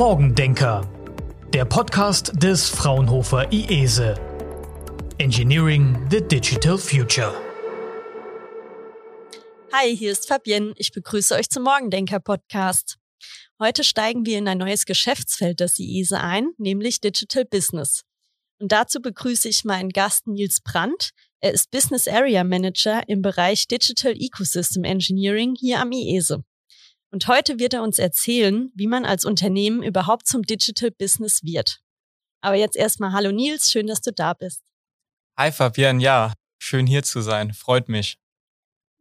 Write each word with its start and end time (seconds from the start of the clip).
Morgendenker, 0.00 0.88
der 1.52 1.66
Podcast 1.66 2.32
des 2.42 2.70
Fraunhofer 2.70 3.52
IESE. 3.52 4.14
Engineering 5.18 6.08
the 6.10 6.22
Digital 6.22 6.78
Future. 6.78 7.34
Hi, 9.74 9.94
hier 9.94 10.12
ist 10.12 10.26
Fabienne. 10.26 10.72
Ich 10.76 10.92
begrüße 10.92 11.34
euch 11.34 11.50
zum 11.50 11.64
Morgendenker 11.64 12.18
Podcast. 12.18 12.96
Heute 13.58 13.84
steigen 13.84 14.24
wir 14.24 14.38
in 14.38 14.48
ein 14.48 14.56
neues 14.56 14.86
Geschäftsfeld 14.86 15.60
des 15.60 15.78
IESE 15.78 16.18
ein, 16.18 16.52
nämlich 16.56 17.02
Digital 17.02 17.44
Business. 17.44 18.00
Und 18.58 18.72
dazu 18.72 19.02
begrüße 19.02 19.50
ich 19.50 19.64
meinen 19.64 19.90
Gast 19.90 20.26
Nils 20.26 20.62
Brandt. 20.62 21.10
Er 21.40 21.52
ist 21.52 21.70
Business 21.70 22.08
Area 22.08 22.42
Manager 22.42 23.06
im 23.06 23.20
Bereich 23.20 23.68
Digital 23.68 24.14
Ecosystem 24.18 24.84
Engineering 24.84 25.56
hier 25.60 25.78
am 25.78 25.92
IESE. 25.92 26.42
Und 27.12 27.26
heute 27.26 27.58
wird 27.58 27.74
er 27.74 27.82
uns 27.82 27.98
erzählen, 27.98 28.70
wie 28.74 28.86
man 28.86 29.04
als 29.04 29.24
Unternehmen 29.24 29.82
überhaupt 29.82 30.28
zum 30.28 30.42
Digital 30.42 30.92
Business 30.92 31.42
wird. 31.42 31.80
Aber 32.40 32.54
jetzt 32.54 32.76
erstmal 32.76 33.12
Hallo 33.12 33.32
Nils, 33.32 33.70
schön, 33.70 33.88
dass 33.88 34.00
du 34.00 34.12
da 34.12 34.32
bist. 34.32 34.62
Hi 35.36 35.50
Fabian, 35.50 35.98
ja, 35.98 36.34
schön 36.62 36.86
hier 36.86 37.02
zu 37.02 37.20
sein, 37.20 37.52
freut 37.52 37.88
mich. 37.88 38.16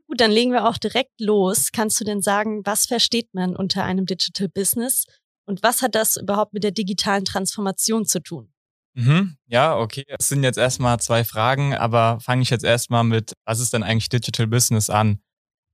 Gut, 0.08 0.20
dann 0.20 0.32
legen 0.32 0.52
wir 0.52 0.68
auch 0.68 0.78
direkt 0.78 1.22
los. 1.22 1.72
Kannst 1.72 2.00
du 2.00 2.04
denn 2.04 2.24
sagen, 2.24 2.66
was 2.66 2.88
versteht 2.88 3.32
man 3.34 3.56
unter 3.56 3.84
einem 3.84 4.08
Digital 4.08 4.50
Business 4.50 5.06
und 5.46 5.62
was 5.62 5.84
hat 5.84 5.94
das 5.94 6.18
überhaupt 6.18 6.54
mit 6.54 6.64
der 6.64 6.72
digitalen 6.72 7.26
Transformation 7.26 8.06
zu 8.06 8.20
tun? 8.22 8.52
Mhm, 8.96 9.38
ja, 9.46 9.78
okay. 9.78 10.04
Es 10.08 10.30
sind 10.30 10.44
jetzt 10.44 10.58
erstmal 10.58 11.00
zwei 11.00 11.24
Fragen, 11.24 11.76
aber 11.76 12.20
fange 12.22 12.42
ich 12.42 12.50
jetzt 12.50 12.66
erstmal 12.66 13.04
mit, 13.04 13.34
was 13.46 13.60
ist 13.60 13.74
denn 13.74 13.84
eigentlich 13.84 14.10
Digital 14.10 14.48
Business 14.48 14.90
an? 14.90 15.22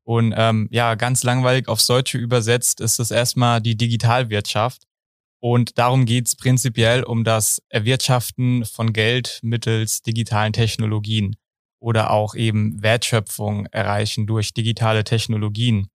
Und 0.06 0.34
ähm, 0.38 0.68
ja, 0.72 0.96
ganz 0.96 1.24
langweilig 1.24 1.68
aufs 1.68 1.88
Deutsche 1.88 2.18
übersetzt 2.20 2.80
ist 2.80 3.00
es 3.00 3.12
erstmal 3.12 3.60
die 3.60 3.76
Digitalwirtschaft. 3.76 4.84
Und 5.40 5.78
darum 5.78 6.06
geht's 6.06 6.36
prinzipiell 6.36 7.04
um 7.04 7.24
das 7.24 7.62
Erwirtschaften 7.70 8.66
von 8.66 8.94
Geld 8.94 9.40
mittels 9.44 10.02
digitalen 10.02 10.54
Technologien 10.54 11.36
oder 11.80 12.12
auch 12.12 12.36
eben 12.36 12.82
Wertschöpfung 12.82 13.66
erreichen 13.68 14.28
durch 14.28 14.54
digitale 14.54 15.04
Technologien. 15.04 15.88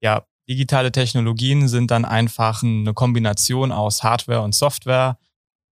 Ja, 0.00 0.26
digitale 0.48 0.92
Technologien 0.92 1.68
sind 1.68 1.90
dann 1.90 2.04
einfach 2.04 2.62
eine 2.62 2.94
Kombination 2.94 3.72
aus 3.72 4.02
Hardware 4.02 4.42
und 4.42 4.54
Software 4.54 5.18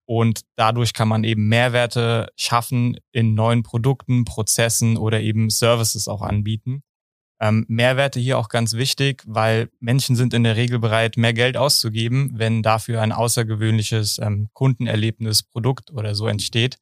und 0.06 0.42
dadurch 0.56 0.94
kann 0.94 1.08
man 1.08 1.24
eben 1.24 1.48
Mehrwerte 1.48 2.32
schaffen 2.36 2.98
in 3.12 3.34
neuen 3.34 3.64
Produkten, 3.64 4.26
Prozessen 4.26 4.98
oder 4.98 5.22
eben 5.22 5.50
Services 5.50 6.08
auch 6.08 6.22
anbieten. 6.22 6.84
Ähm, 7.42 7.66
Mehrwerte 7.68 8.20
hier 8.20 8.38
auch 8.38 8.50
ganz 8.50 8.74
wichtig, 8.74 9.24
weil 9.26 9.72
Menschen 9.80 10.16
sind 10.16 10.36
in 10.36 10.44
der 10.44 10.56
Regel 10.56 10.78
bereit, 10.78 11.18
mehr 11.18 11.34
Geld 11.34 11.58
auszugeben, 11.58 12.30
wenn 12.36 12.62
dafür 12.62 13.02
ein 13.02 13.12
außergewöhnliches 13.12 14.20
ähm, 14.20 14.50
Kundenerlebnis, 14.54 15.42
Produkt 15.42 15.92
oder 15.92 16.14
so 16.14 16.28
entsteht. 16.28 16.78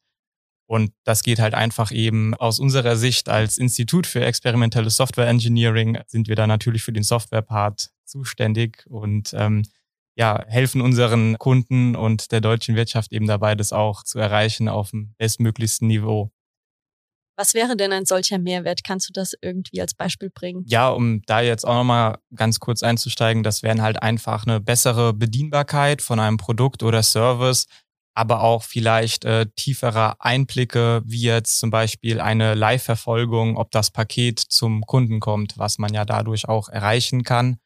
Und 0.66 0.92
das 1.02 1.22
geht 1.22 1.40
halt 1.40 1.54
einfach 1.54 1.90
eben 1.90 2.34
aus 2.34 2.60
unserer 2.60 2.96
Sicht 2.96 3.30
als 3.30 3.56
Institut 3.56 4.06
für 4.06 4.22
experimentelle 4.24 4.90
Software 4.90 5.28
Engineering 5.28 5.98
sind 6.06 6.28
wir 6.28 6.36
da 6.36 6.46
natürlich 6.46 6.82
für 6.82 6.92
den 6.92 7.02
Software-Part 7.04 7.90
zuständig 8.04 8.84
und 8.86 9.32
ähm, 9.34 9.62
ja, 10.14 10.44
helfen 10.46 10.82
unseren 10.82 11.38
Kunden 11.38 11.96
und 11.96 12.32
der 12.32 12.42
deutschen 12.42 12.76
Wirtschaft 12.76 13.12
eben 13.12 13.26
dabei, 13.26 13.54
das 13.54 13.72
auch 13.72 14.04
zu 14.04 14.18
erreichen 14.18 14.68
auf 14.68 14.90
dem 14.90 15.14
bestmöglichsten 15.16 15.88
Niveau. 15.88 16.30
Was 17.36 17.54
wäre 17.54 17.76
denn 17.76 17.92
ein 17.92 18.04
solcher 18.04 18.38
Mehrwert? 18.38 18.84
Kannst 18.84 19.08
du 19.08 19.12
das 19.12 19.34
irgendwie 19.40 19.80
als 19.80 19.94
Beispiel 19.94 20.30
bringen? 20.30 20.64
Ja, 20.66 20.90
um 20.90 21.22
da 21.22 21.40
jetzt 21.40 21.66
auch 21.66 21.74
nochmal 21.74 22.18
ganz 22.34 22.60
kurz 22.60 22.82
einzusteigen, 22.82 23.42
das 23.42 23.62
wären 23.62 23.80
halt 23.80 24.02
einfach 24.02 24.46
eine 24.46 24.60
bessere 24.60 25.14
Bedienbarkeit 25.14 26.02
von 26.02 26.20
einem 26.20 26.36
Produkt 26.36 26.82
oder 26.82 27.02
Service, 27.02 27.66
aber 28.14 28.42
auch 28.42 28.62
vielleicht 28.62 29.24
äh, 29.24 29.46
tiefere 29.56 30.20
Einblicke, 30.20 31.02
wie 31.06 31.22
jetzt 31.22 31.58
zum 31.58 31.70
Beispiel 31.70 32.20
eine 32.20 32.54
Live-Verfolgung, 32.54 33.56
ob 33.56 33.70
das 33.70 33.90
Paket 33.90 34.38
zum 34.40 34.82
Kunden 34.82 35.20
kommt, 35.20 35.56
was 35.56 35.78
man 35.78 35.94
ja 35.94 36.04
dadurch 36.04 36.48
auch 36.48 36.68
erreichen 36.68 37.22
kann. 37.22 37.58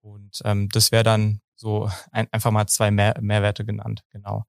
Und 0.00 0.40
ähm, 0.44 0.68
das 0.70 0.92
wäre 0.92 1.04
dann 1.04 1.40
so 1.56 1.90
ein, 2.12 2.28
einfach 2.32 2.50
mal 2.50 2.66
zwei 2.66 2.90
Mehr 2.90 3.14
Mehrwerte 3.20 3.64
genannt, 3.64 4.02
genau. 4.10 4.44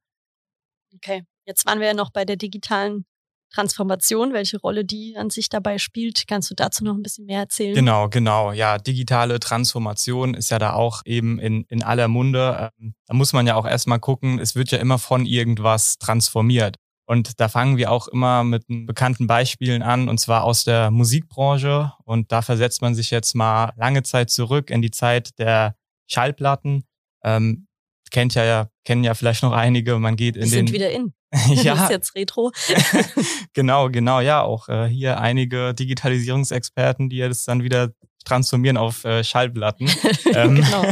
Okay, 0.96 1.24
jetzt 1.46 1.66
waren 1.66 1.80
wir 1.80 1.88
ja 1.88 1.94
noch 1.94 2.12
bei 2.12 2.26
der 2.26 2.36
digitalen 2.36 3.06
Transformation, 3.54 4.34
welche 4.34 4.60
Rolle 4.60 4.86
die 4.86 5.16
an 5.18 5.30
sich 5.30 5.50
dabei 5.50 5.78
spielt. 5.78 6.28
Kannst 6.28 6.52
du 6.52 6.56
dazu 6.56 6.84
noch 6.84 6.96
ein 6.96 7.02
bisschen 7.02 7.26
mehr 7.26 7.40
erzählen? 7.40 7.76
Genau, 7.76 8.10
genau. 8.10 8.52
Ja, 8.52 8.78
digitale 8.78 9.40
Transformation 9.40 10.34
ist 10.34 10.52
ja 10.52 10.60
da 10.60 10.74
auch 10.74 11.02
eben 11.06 11.40
in, 11.40 11.64
in 11.70 11.84
aller 11.84 12.08
Munde. 12.08 12.72
Ähm, 12.80 12.94
da 13.08 13.14
muss 13.14 13.34
man 13.34 13.48
ja 13.48 13.56
auch 13.56 13.66
erstmal 13.66 14.00
gucken, 14.00 14.40
es 14.40 14.56
wird 14.56 14.72
ja 14.72 14.78
immer 14.78 15.00
von 15.00 15.26
irgendwas 15.26 15.98
transformiert. 15.98 16.78
Und 17.06 17.40
da 17.40 17.50
fangen 17.50 17.78
wir 17.78 17.92
auch 17.92 18.08
immer 18.08 18.44
mit 18.44 18.66
bekannten 18.68 19.26
Beispielen 19.26 19.82
an, 19.82 20.10
und 20.10 20.20
zwar 20.20 20.44
aus 20.44 20.64
der 20.64 20.92
Musikbranche. 20.92 21.92
Und 22.06 22.32
da 22.32 22.44
versetzt 22.44 22.84
man 22.84 22.94
sich 22.94 23.10
jetzt 23.10 23.34
mal 23.34 23.74
lange 23.78 24.04
Zeit 24.04 24.30
zurück 24.30 24.70
in 24.70 24.84
die 24.84 24.92
Zeit 24.92 25.40
der 25.40 25.76
Schallplatten. 26.06 26.84
Ähm, 27.24 27.68
kennt 28.12 28.36
ja, 28.36 28.70
kennen 28.86 29.04
ja 29.04 29.16
vielleicht 29.16 29.42
noch 29.42 29.54
einige. 29.54 29.98
Man 29.98 30.18
geht 30.18 30.36
in 30.36 30.44
den. 30.44 30.50
sind 30.50 30.72
wieder 30.72 30.92
in. 30.92 31.14
ja. 31.50 31.76
Das 31.76 31.84
ist 31.84 31.90
jetzt 31.90 32.16
Retro. 32.16 32.52
genau, 33.54 33.90
genau, 33.90 34.20
ja. 34.20 34.42
Auch 34.42 34.70
äh, 34.70 34.88
hier 34.88 35.20
einige 35.20 35.74
Digitalisierungsexperten, 35.74 37.10
die 37.10 37.18
jetzt 37.18 37.48
dann 37.48 37.64
wieder 37.64 37.92
transformieren 38.26 38.78
auf 38.78 39.06
äh, 39.06 39.24
Schallplatten. 39.24 39.90
ähm, 40.34 40.56
genau. 40.56 40.86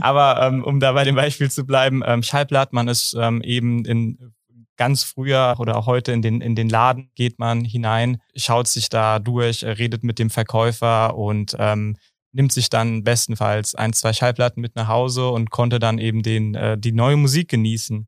aber 0.00 0.42
ähm, 0.46 0.64
um 0.64 0.80
da 0.80 0.92
bei 0.92 1.04
dem 1.04 1.14
Beispiel 1.14 1.50
zu 1.50 1.66
bleiben, 1.66 2.02
ähm, 2.04 2.22
Schallplatten, 2.22 2.74
man 2.74 2.88
ist 2.88 3.14
ähm, 3.18 3.42
eben 3.42 3.84
in 3.84 4.32
ganz 4.80 5.04
früher 5.04 5.56
oder 5.58 5.76
auch 5.76 5.84
heute 5.84 6.10
in 6.12 6.22
den, 6.22 6.40
in 6.40 6.54
den 6.54 6.70
Laden 6.70 7.10
geht 7.14 7.38
man 7.38 7.66
hinein, 7.66 8.16
schaut 8.34 8.66
sich 8.66 8.88
da 8.88 9.18
durch, 9.18 9.62
redet 9.62 10.02
mit 10.04 10.18
dem 10.18 10.30
Verkäufer 10.30 11.18
und 11.18 11.54
ähm, 11.58 11.98
nimmt 12.32 12.50
sich 12.50 12.70
dann 12.70 13.04
bestenfalls 13.04 13.74
ein, 13.74 13.92
zwei 13.92 14.14
Schallplatten 14.14 14.62
mit 14.62 14.76
nach 14.76 14.88
Hause 14.88 15.28
und 15.28 15.50
konnte 15.50 15.80
dann 15.80 15.98
eben 15.98 16.22
den, 16.22 16.54
äh, 16.54 16.78
die 16.78 16.92
neue 16.92 17.16
Musik 17.16 17.50
genießen. 17.50 18.06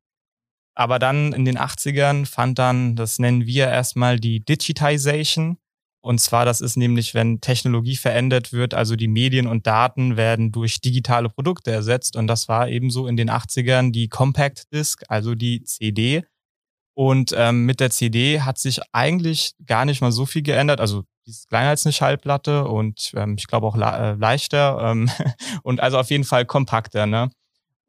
Aber 0.75 0.99
dann 0.99 1.33
in 1.33 1.45
den 1.45 1.59
80ern 1.59 2.27
fand 2.27 2.59
dann, 2.59 2.97
das 2.97 3.19
nennen 3.19 3.47
wir 3.47 3.69
erstmal 3.69 4.19
die 4.19 4.41
Digitization. 4.41 5.59
Und 6.05 6.19
zwar, 6.21 6.45
das 6.45 6.61
ist 6.61 6.77
nämlich, 6.77 7.15
wenn 7.15 7.41
Technologie 7.41 7.95
verändert 7.95 8.53
wird, 8.53 8.75
also 8.75 8.97
die 8.97 9.07
Medien 9.07 9.47
und 9.47 9.67
Daten 9.67 10.17
werden 10.17 10.51
durch 10.51 10.81
digitale 10.81 11.29
Produkte 11.29 11.71
ersetzt. 11.71 12.17
Und 12.17 12.27
das 12.27 12.49
war 12.49 12.69
ebenso 12.69 13.07
in 13.07 13.17
den 13.17 13.31
80ern 13.31 13.93
die 13.93 14.09
Compact 14.09 14.73
Disc, 14.73 15.05
also 15.09 15.35
die 15.37 15.63
CD. 15.63 16.25
Und 16.95 17.33
ähm, 17.37 17.67
mit 17.67 17.81
der 17.81 17.91
CD 17.91 18.41
hat 18.41 18.59
sich 18.59 18.81
eigentlich 18.93 19.53
gar 19.65 19.85
nicht 19.85 20.01
mal 20.01 20.13
so 20.13 20.27
viel 20.27 20.43
geändert. 20.43 20.81
Also 20.81 21.05
die 21.27 21.31
ist 21.31 21.49
kleiner 21.49 21.71
als 21.71 21.87
eine 21.87 21.93
Schallplatte 21.93 22.67
und 22.67 23.13
ähm, 23.15 23.37
ich 23.39 23.47
glaube 23.47 23.67
auch 23.67 23.77
äh, 23.77 24.15
leichter 24.15 24.91
ähm, 24.91 25.09
und 25.63 25.81
also 25.81 25.99
auf 25.99 26.11
jeden 26.11 26.25
Fall 26.25 26.45
kompakter. 26.45 27.07
Ne? 27.07 27.31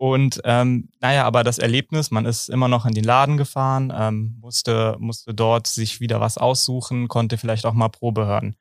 Und 0.03 0.41
ähm, 0.43 0.89
naja, 0.99 1.23
aber 1.23 1.45
das 1.45 1.59
Erlebnis, 1.59 2.11
man 2.11 2.25
ist 2.25 2.49
immer 2.49 2.67
noch 2.67 2.85
in 2.85 2.93
den 2.93 3.05
Laden 3.05 3.37
gefahren, 3.37 3.93
ähm, 3.95 4.35
musste, 4.41 4.97
musste 4.99 5.33
dort 5.33 5.65
sich 5.65 6.01
wieder 6.01 6.19
was 6.19 6.37
aussuchen, 6.37 7.07
konnte 7.07 7.37
vielleicht 7.37 7.65
auch 7.65 7.71
mal 7.71 7.87
Probe 7.87 8.25
hören. 8.25 8.57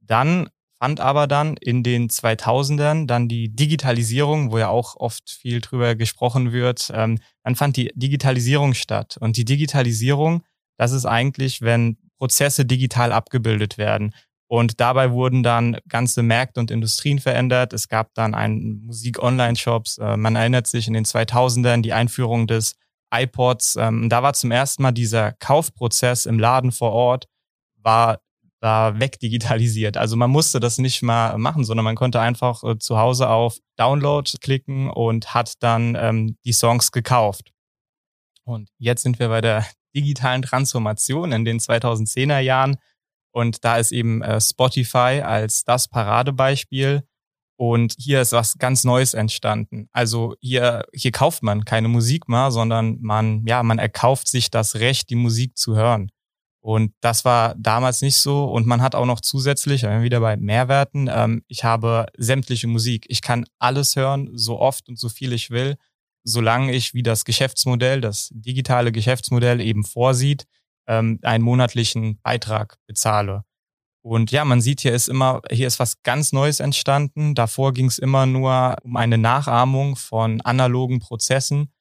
Dann 0.00 0.48
fand 0.78 1.00
aber 1.00 1.26
dann 1.26 1.58
in 1.58 1.82
den 1.82 2.08
2000ern 2.08 3.06
dann 3.06 3.28
die 3.28 3.54
Digitalisierung, 3.54 4.52
wo 4.52 4.56
ja 4.56 4.68
auch 4.70 4.96
oft 4.96 5.28
viel 5.28 5.60
drüber 5.60 5.96
gesprochen 5.96 6.50
wird, 6.50 6.90
ähm, 6.94 7.18
dann 7.44 7.56
fand 7.56 7.76
die 7.76 7.92
Digitalisierung 7.94 8.72
statt. 8.72 9.18
Und 9.20 9.36
die 9.36 9.44
Digitalisierung, 9.44 10.44
das 10.78 10.92
ist 10.92 11.04
eigentlich, 11.04 11.60
wenn 11.60 11.98
Prozesse 12.16 12.64
digital 12.64 13.12
abgebildet 13.12 13.76
werden. 13.76 14.14
Und 14.50 14.80
dabei 14.80 15.12
wurden 15.12 15.44
dann 15.44 15.78
ganze 15.88 16.24
Märkte 16.24 16.58
und 16.58 16.72
Industrien 16.72 17.20
verändert. 17.20 17.72
Es 17.72 17.86
gab 17.86 18.12
dann 18.14 18.34
einen 18.34 18.84
Musik-Online-Shops. 18.84 19.98
Äh, 19.98 20.16
man 20.16 20.34
erinnert 20.34 20.66
sich 20.66 20.88
in 20.88 20.92
den 20.92 21.04
2000ern 21.04 21.82
die 21.82 21.92
Einführung 21.92 22.48
des 22.48 22.74
iPods. 23.14 23.76
Ähm, 23.76 24.08
da 24.08 24.24
war 24.24 24.32
zum 24.32 24.50
ersten 24.50 24.82
Mal 24.82 24.90
dieser 24.90 25.30
Kaufprozess 25.34 26.26
im 26.26 26.40
Laden 26.40 26.72
vor 26.72 26.90
Ort 26.90 27.28
war 27.76 28.18
da 28.58 28.98
wegdigitalisiert. 28.98 29.96
Also 29.96 30.16
man 30.16 30.30
musste 30.30 30.58
das 30.58 30.78
nicht 30.78 31.00
mal 31.00 31.38
machen, 31.38 31.64
sondern 31.64 31.84
man 31.84 31.94
konnte 31.94 32.20
einfach 32.20 32.64
äh, 32.64 32.76
zu 32.76 32.98
Hause 32.98 33.28
auf 33.28 33.56
Download 33.76 34.28
klicken 34.40 34.90
und 34.90 35.32
hat 35.32 35.62
dann 35.62 35.96
ähm, 35.98 36.36
die 36.44 36.52
Songs 36.52 36.90
gekauft. 36.90 37.52
Und 38.42 38.68
jetzt 38.78 39.02
sind 39.02 39.20
wir 39.20 39.28
bei 39.28 39.42
der 39.42 39.64
digitalen 39.94 40.42
Transformation 40.42 41.30
in 41.30 41.44
den 41.44 41.60
2010er 41.60 42.40
Jahren. 42.40 42.78
Und 43.32 43.64
da 43.64 43.76
ist 43.78 43.92
eben 43.92 44.22
äh, 44.22 44.40
Spotify 44.40 45.22
als 45.24 45.64
das 45.64 45.88
Paradebeispiel. 45.88 47.02
Und 47.56 47.94
hier 47.98 48.22
ist 48.22 48.32
was 48.32 48.56
ganz 48.56 48.84
Neues 48.84 49.12
entstanden. 49.12 49.88
Also 49.92 50.34
hier, 50.40 50.86
hier 50.94 51.12
kauft 51.12 51.42
man 51.42 51.64
keine 51.66 51.88
Musik 51.88 52.28
mehr, 52.28 52.50
sondern 52.50 52.98
man, 53.02 53.44
ja, 53.46 53.62
man 53.62 53.78
erkauft 53.78 54.28
sich 54.28 54.50
das 54.50 54.76
Recht, 54.76 55.10
die 55.10 55.14
Musik 55.16 55.58
zu 55.58 55.76
hören. 55.76 56.10
Und 56.62 56.92
das 57.00 57.24
war 57.24 57.54
damals 57.56 58.02
nicht 58.02 58.16
so. 58.16 58.44
Und 58.44 58.66
man 58.66 58.82
hat 58.82 58.94
auch 58.94 59.06
noch 59.06 59.20
zusätzlich, 59.20 59.82
wieder 59.82 60.20
bei 60.20 60.36
Mehrwerten, 60.36 61.10
ähm, 61.12 61.42
ich 61.48 61.64
habe 61.64 62.06
sämtliche 62.16 62.66
Musik. 62.66 63.06
Ich 63.08 63.22
kann 63.22 63.44
alles 63.58 63.94
hören, 63.96 64.30
so 64.34 64.58
oft 64.58 64.88
und 64.88 64.98
so 64.98 65.08
viel 65.08 65.32
ich 65.32 65.50
will. 65.50 65.76
solange 66.24 66.72
ich, 66.72 66.94
wie 66.94 67.02
das 67.02 67.24
Geschäftsmodell, 67.24 68.00
das 68.00 68.30
digitale 68.32 68.92
Geschäftsmodell 68.92 69.60
eben 69.60 69.84
vorsieht, 69.84 70.44
ähm, 70.90 71.20
einen 71.22 71.44
monatlichen 71.44 72.20
Beitrag 72.20 72.76
bezahle. 72.86 73.44
Und 74.02 74.30
ja, 74.32 74.44
man 74.44 74.60
sieht 74.60 74.80
hier 74.80 74.92
ist 74.92 75.08
immer, 75.08 75.42
hier 75.50 75.66
ist 75.66 75.78
was 75.78 76.02
ganz 76.02 76.32
Neues 76.32 76.58
entstanden. 76.60 77.34
Davor 77.34 77.72
ging 77.72 77.86
es 77.86 77.98
immer 77.98 78.26
nur 78.26 78.76
um 78.82 78.96
eine 78.96 79.18
Nachahmung 79.18 79.96
von 79.96 80.40
analogen 80.40 80.98
Prozessen. 80.98 81.72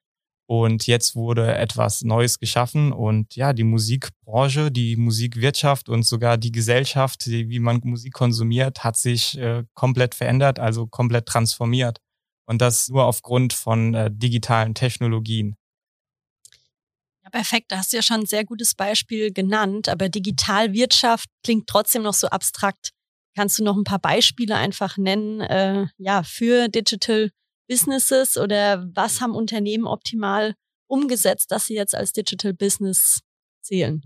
Und 0.47 0.87
jetzt 0.87 1.15
wurde 1.15 1.55
etwas 1.55 2.01
Neues 2.03 2.39
geschaffen 2.39 2.91
und 2.91 3.35
ja, 3.35 3.53
die 3.53 3.63
Musikbranche, 3.63 4.71
die 4.71 4.95
Musikwirtschaft 4.95 5.89
und 5.89 6.03
sogar 6.03 6.37
die 6.39 6.51
Gesellschaft, 6.51 7.27
wie 7.27 7.59
man 7.59 7.81
Musik 7.83 8.13
konsumiert, 8.13 8.83
hat 8.83 8.97
sich 8.97 9.37
äh, 9.37 9.63
komplett 9.75 10.15
verändert, 10.15 10.57
also 10.57 10.87
komplett 10.87 11.27
transformiert. 11.27 11.99
Und 12.47 12.61
das 12.61 12.89
nur 12.89 13.05
aufgrund 13.05 13.53
von 13.53 13.93
äh, 13.93 14.09
digitalen 14.11 14.73
Technologien. 14.73 15.55
Perfekt. 17.29 17.71
Da 17.71 17.77
hast 17.77 17.91
du 17.91 17.97
ja 17.97 18.03
schon 18.03 18.21
ein 18.21 18.25
sehr 18.25 18.45
gutes 18.45 18.75
Beispiel 18.75 19.31
genannt. 19.31 19.89
Aber 19.89 20.09
Digitalwirtschaft 20.09 21.29
klingt 21.43 21.67
trotzdem 21.67 22.03
noch 22.03 22.13
so 22.13 22.27
abstrakt. 22.27 22.91
Kannst 23.35 23.59
du 23.59 23.63
noch 23.63 23.77
ein 23.77 23.83
paar 23.83 23.99
Beispiele 23.99 24.55
einfach 24.55 24.97
nennen, 24.97 25.41
äh, 25.41 25.87
ja, 25.97 26.23
für 26.23 26.67
Digital 26.67 27.29
Businesses 27.69 28.35
oder 28.37 28.85
was 28.93 29.21
haben 29.21 29.35
Unternehmen 29.35 29.85
optimal 29.85 30.55
umgesetzt, 30.87 31.51
dass 31.51 31.67
sie 31.67 31.75
jetzt 31.75 31.95
als 31.95 32.11
Digital 32.11 32.53
Business 32.53 33.21
zählen? 33.61 34.01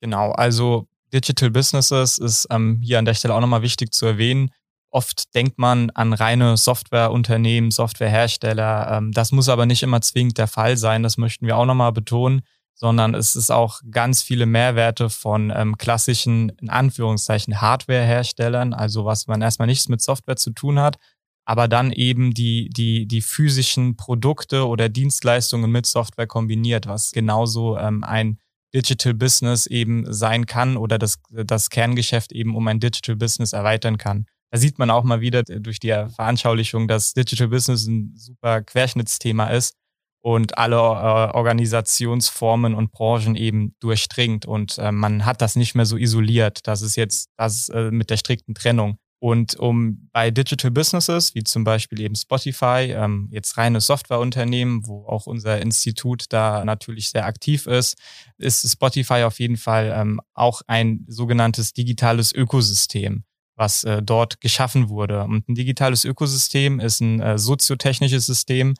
Genau, 0.00 0.32
also 0.32 0.88
Digital 1.12 1.50
Businesses 1.50 2.18
ist 2.18 2.46
ähm, 2.50 2.80
hier 2.82 2.98
an 2.98 3.04
der 3.04 3.14
Stelle 3.14 3.34
auch 3.34 3.40
nochmal 3.40 3.62
wichtig 3.62 3.92
zu 3.92 4.06
erwähnen. 4.06 4.50
Oft 4.94 5.34
denkt 5.34 5.58
man 5.58 5.90
an 5.90 6.12
reine 6.12 6.56
Softwareunternehmen, 6.56 7.72
Softwarehersteller. 7.72 8.92
Ähm, 8.92 9.10
das 9.10 9.32
muss 9.32 9.48
aber 9.48 9.66
nicht 9.66 9.82
immer 9.82 10.00
zwingend 10.00 10.38
der 10.38 10.46
Fall 10.46 10.76
sein. 10.76 11.02
Das 11.02 11.18
möchten 11.18 11.48
wir 11.48 11.56
auch 11.56 11.66
nochmal 11.66 11.90
betonen, 11.90 12.42
sondern 12.74 13.12
es 13.12 13.34
ist 13.34 13.50
auch 13.50 13.80
ganz 13.90 14.22
viele 14.22 14.46
Mehrwerte 14.46 15.10
von 15.10 15.52
ähm, 15.52 15.78
klassischen, 15.78 16.50
in 16.60 16.70
Anführungszeichen, 16.70 17.60
Hardwareherstellern, 17.60 18.72
also 18.72 19.04
was 19.04 19.26
man 19.26 19.42
erstmal 19.42 19.66
nichts 19.66 19.88
mit 19.88 20.00
Software 20.00 20.36
zu 20.36 20.52
tun 20.52 20.78
hat, 20.78 20.98
aber 21.44 21.66
dann 21.66 21.90
eben 21.90 22.32
die, 22.32 22.68
die, 22.68 23.08
die 23.08 23.20
physischen 23.22 23.96
Produkte 23.96 24.68
oder 24.68 24.88
Dienstleistungen 24.88 25.72
mit 25.72 25.86
Software 25.86 26.28
kombiniert, 26.28 26.86
was 26.86 27.10
genauso 27.10 27.76
ähm, 27.78 28.04
ein 28.04 28.38
Digital 28.72 29.14
Business 29.14 29.66
eben 29.66 30.04
sein 30.12 30.46
kann 30.46 30.76
oder 30.76 30.98
das, 30.98 31.18
das 31.30 31.68
Kerngeschäft 31.70 32.30
eben 32.30 32.54
um 32.54 32.68
ein 32.68 32.78
Digital 32.78 33.16
Business 33.16 33.52
erweitern 33.52 33.98
kann. 33.98 34.26
Da 34.54 34.60
sieht 34.60 34.78
man 34.78 34.88
auch 34.88 35.02
mal 35.02 35.20
wieder 35.20 35.42
durch 35.42 35.80
die 35.80 35.88
Veranschaulichung, 35.88 36.86
dass 36.86 37.12
Digital 37.12 37.48
Business 37.48 37.88
ein 37.88 38.12
super 38.14 38.62
Querschnittsthema 38.62 39.48
ist 39.48 39.74
und 40.20 40.58
alle 40.58 40.76
äh, 40.76 41.34
Organisationsformen 41.34 42.72
und 42.76 42.92
Branchen 42.92 43.34
eben 43.34 43.74
durchdringt. 43.80 44.46
Und 44.46 44.78
äh, 44.78 44.92
man 44.92 45.24
hat 45.24 45.42
das 45.42 45.56
nicht 45.56 45.74
mehr 45.74 45.86
so 45.86 45.96
isoliert. 45.96 46.68
Das 46.68 46.82
ist 46.82 46.94
jetzt 46.94 47.30
das 47.36 47.68
äh, 47.70 47.90
mit 47.90 48.10
der 48.10 48.16
strikten 48.16 48.54
Trennung. 48.54 48.98
Und 49.18 49.56
um 49.56 50.08
bei 50.12 50.30
Digital 50.30 50.70
Businesses, 50.70 51.34
wie 51.34 51.42
zum 51.42 51.64
Beispiel 51.64 52.00
eben 52.00 52.14
Spotify, 52.14 52.94
ähm, 52.96 53.26
jetzt 53.32 53.58
reine 53.58 53.80
Softwareunternehmen, 53.80 54.86
wo 54.86 55.04
auch 55.08 55.26
unser 55.26 55.60
Institut 55.60 56.26
da 56.28 56.64
natürlich 56.64 57.10
sehr 57.10 57.26
aktiv 57.26 57.66
ist, 57.66 57.98
ist 58.38 58.70
Spotify 58.70 59.24
auf 59.24 59.40
jeden 59.40 59.56
Fall 59.56 59.92
ähm, 59.96 60.20
auch 60.32 60.62
ein 60.68 61.04
sogenanntes 61.08 61.72
digitales 61.72 62.32
Ökosystem, 62.32 63.24
was 63.56 63.84
äh, 63.84 64.02
dort 64.02 64.40
geschaffen 64.40 64.88
wurde. 64.88 65.24
Und 65.24 65.48
ein 65.48 65.54
digitales 65.54 66.04
Ökosystem 66.04 66.80
ist 66.80 67.00
ein 67.00 67.20
äh, 67.20 67.38
soziotechnisches 67.38 68.26
System, 68.26 68.74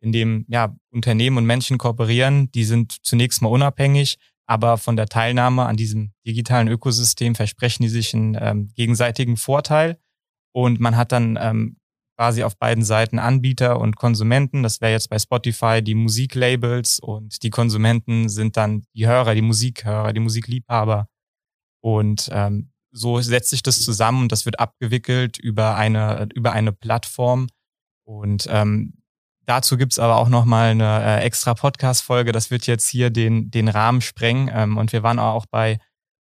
in 0.00 0.12
dem 0.12 0.46
ja, 0.48 0.74
Unternehmen 0.90 1.38
und 1.38 1.46
Menschen 1.46 1.78
kooperieren. 1.78 2.50
Die 2.52 2.64
sind 2.64 2.98
zunächst 3.02 3.42
mal 3.42 3.48
unabhängig, 3.48 4.18
aber 4.46 4.78
von 4.78 4.96
der 4.96 5.06
Teilnahme 5.06 5.66
an 5.66 5.76
diesem 5.76 6.12
digitalen 6.26 6.68
Ökosystem 6.68 7.34
versprechen 7.34 7.82
die 7.82 7.88
sich 7.88 8.14
einen 8.14 8.36
ähm, 8.40 8.68
gegenseitigen 8.74 9.36
Vorteil. 9.36 9.98
Und 10.52 10.80
man 10.80 10.96
hat 10.96 11.12
dann 11.12 11.38
ähm, 11.40 11.76
quasi 12.20 12.42
auf 12.42 12.58
beiden 12.58 12.84
Seiten 12.84 13.18
Anbieter 13.18 13.80
und 13.80 13.96
Konsumenten. 13.96 14.62
Das 14.62 14.80
wäre 14.80 14.92
jetzt 14.92 15.08
bei 15.08 15.18
Spotify 15.18 15.82
die 15.82 15.94
Musiklabels 15.94 17.00
und 17.00 17.42
die 17.42 17.50
Konsumenten 17.50 18.28
sind 18.28 18.56
dann 18.56 18.82
die 18.94 19.06
Hörer, 19.06 19.34
die 19.34 19.42
Musikhörer, 19.42 20.12
die 20.12 20.20
Musikliebhaber. 20.20 21.08
Und 21.82 22.28
ähm, 22.30 22.72
so 22.92 23.20
setzt 23.20 23.50
sich 23.50 23.62
das 23.62 23.82
zusammen 23.82 24.22
und 24.22 24.32
das 24.32 24.44
wird 24.44 24.60
abgewickelt 24.60 25.38
über 25.38 25.76
eine, 25.76 26.28
über 26.34 26.52
eine 26.52 26.72
Plattform. 26.72 27.48
Und 28.04 28.46
ähm, 28.50 29.00
Dazu 29.50 29.76
gibt's 29.76 29.98
aber 29.98 30.18
auch 30.18 30.28
nochmal 30.28 30.70
eine 30.70 31.02
äh, 31.02 31.24
extra 31.24 31.54
Podcast-Folge. 31.54 32.30
Das 32.30 32.52
wird 32.52 32.68
jetzt 32.68 32.86
hier 32.88 33.10
den, 33.10 33.50
den 33.50 33.66
Rahmen 33.66 34.00
sprengen. 34.00 34.48
Ähm, 34.54 34.76
und 34.76 34.92
wir 34.92 35.02
waren 35.02 35.18
auch 35.18 35.44
bei, 35.50 35.78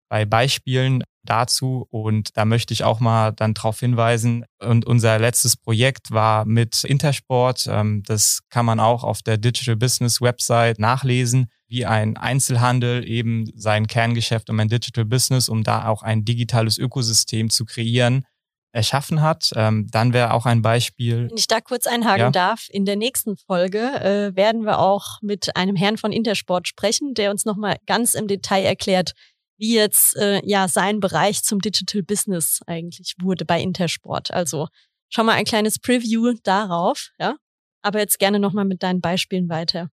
bei 0.09 0.25
Beispielen 0.25 1.05
dazu. 1.25 1.87
Und 1.91 2.35
da 2.39 2.47
möchte 2.47 2.73
ich 2.73 2.85
auch 2.85 3.01
mal 3.01 3.33
dann 3.33 3.53
darauf 3.53 3.81
hinweisen. 3.81 4.47
Und 4.63 4.87
unser 4.87 5.19
letztes 5.19 5.59
Projekt 5.59 6.11
war 6.11 6.47
mit 6.47 6.85
Intersport. 6.85 7.67
Ähm, 7.69 8.03
das 8.07 8.41
kann 8.49 8.65
man 8.65 8.81
auch 8.81 9.05
auf 9.05 9.21
der 9.21 9.37
Digital 9.37 9.77
Business 9.77 10.23
Website 10.23 10.79
nachlesen, 10.79 11.51
wie 11.69 11.85
ein 11.87 12.17
Einzelhandel 12.17 13.07
eben 13.07 13.51
sein 13.55 13.87
Kerngeschäft 13.87 14.51
um 14.51 14.59
ein 14.59 14.69
Digital 14.69 15.05
Business, 15.05 15.49
um 15.49 15.63
da 15.63 15.87
auch 15.89 16.03
ein 16.03 16.25
digitales 16.25 16.79
Ökosystem 16.79 17.51
zu 17.51 17.65
kreieren, 17.65 18.25
erschaffen 18.73 19.23
hat. 19.23 19.51
Ähm, 19.55 19.87
dann 19.91 20.13
wäre 20.13 20.33
auch 20.33 20.47
ein 20.47 20.63
Beispiel. 20.63 21.29
Wenn 21.29 21.37
ich 21.37 21.47
da 21.47 21.61
kurz 21.61 21.87
einhaken 21.87 22.21
ja. 22.21 22.31
darf, 22.31 22.67
in 22.71 22.85
der 22.85 22.97
nächsten 22.97 23.37
Folge 23.37 23.79
äh, 23.79 24.37
werden 24.37 24.65
wir 24.65 24.79
auch 24.79 25.19
mit 25.23 25.57
einem 25.57 25.77
Herrn 25.77 25.97
von 25.97 26.13
Intersport 26.13 26.69
sprechen, 26.69 27.15
der 27.15 27.31
uns 27.31 27.45
nochmal 27.45 27.77
ganz 27.87 28.15
im 28.15 28.29
Detail 28.29 28.65
erklärt, 28.65 29.13
wie 29.59 29.75
jetzt 29.75 30.17
äh, 30.17 30.41
ja 30.45 30.69
sein 30.69 31.01
Bereich 31.01 31.43
zum 31.43 31.61
Digital 31.61 32.03
Business 32.03 32.61
eigentlich 32.67 33.15
wurde 33.21 33.45
bei 33.45 33.61
Intersport. 33.61 34.31
Also 34.31 34.69
schon 35.11 35.27
mal 35.27 35.33
ein 35.33 35.45
kleines 35.45 35.79
Preview 35.79 36.35
darauf, 36.43 37.11
ja. 37.19 37.37
Aber 37.83 38.01
jetzt 38.01 38.19
gerne 38.19 38.39
nochmal 38.39 38.65
mit 38.65 38.83
deinen 38.83 39.01
Beispielen 39.01 39.49
weiter. 39.49 39.89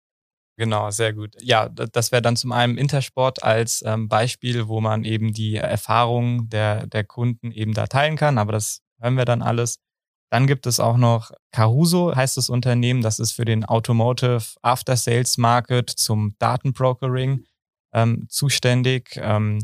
Genau, 0.57 0.89
sehr 0.89 1.13
gut. 1.13 1.35
Ja, 1.41 1.67
das 1.67 2.11
wäre 2.11 2.21
dann 2.21 2.37
zum 2.37 2.53
einen 2.53 2.77
Intersport 2.77 3.43
als 3.43 3.83
ähm, 3.85 4.07
Beispiel, 4.07 4.67
wo 4.67 4.79
man 4.79 5.03
eben 5.03 5.33
die 5.33 5.57
Erfahrungen 5.57 6.49
der, 6.49 6.87
der 6.87 7.03
Kunden 7.03 7.51
eben 7.51 7.73
da 7.73 7.87
teilen 7.87 8.15
kann, 8.15 8.37
aber 8.37 8.53
das 8.53 8.81
hören 9.01 9.17
wir 9.17 9.25
dann 9.25 9.41
alles. 9.41 9.79
Dann 10.31 10.47
gibt 10.47 10.65
es 10.65 10.79
auch 10.79 10.97
noch 10.97 11.31
Caruso, 11.51 12.15
heißt 12.15 12.37
das 12.37 12.49
Unternehmen, 12.49 13.01
das 13.01 13.19
ist 13.19 13.33
für 13.33 13.45
den 13.45 13.65
Automotive 13.65 14.43
After 14.61 14.95
Sales 14.95 15.37
Market 15.37 15.89
zum 15.89 16.35
Datenbrokering 16.39 17.45
ähm, 17.93 18.25
zuständig. 18.29 19.17
Ähm, 19.21 19.59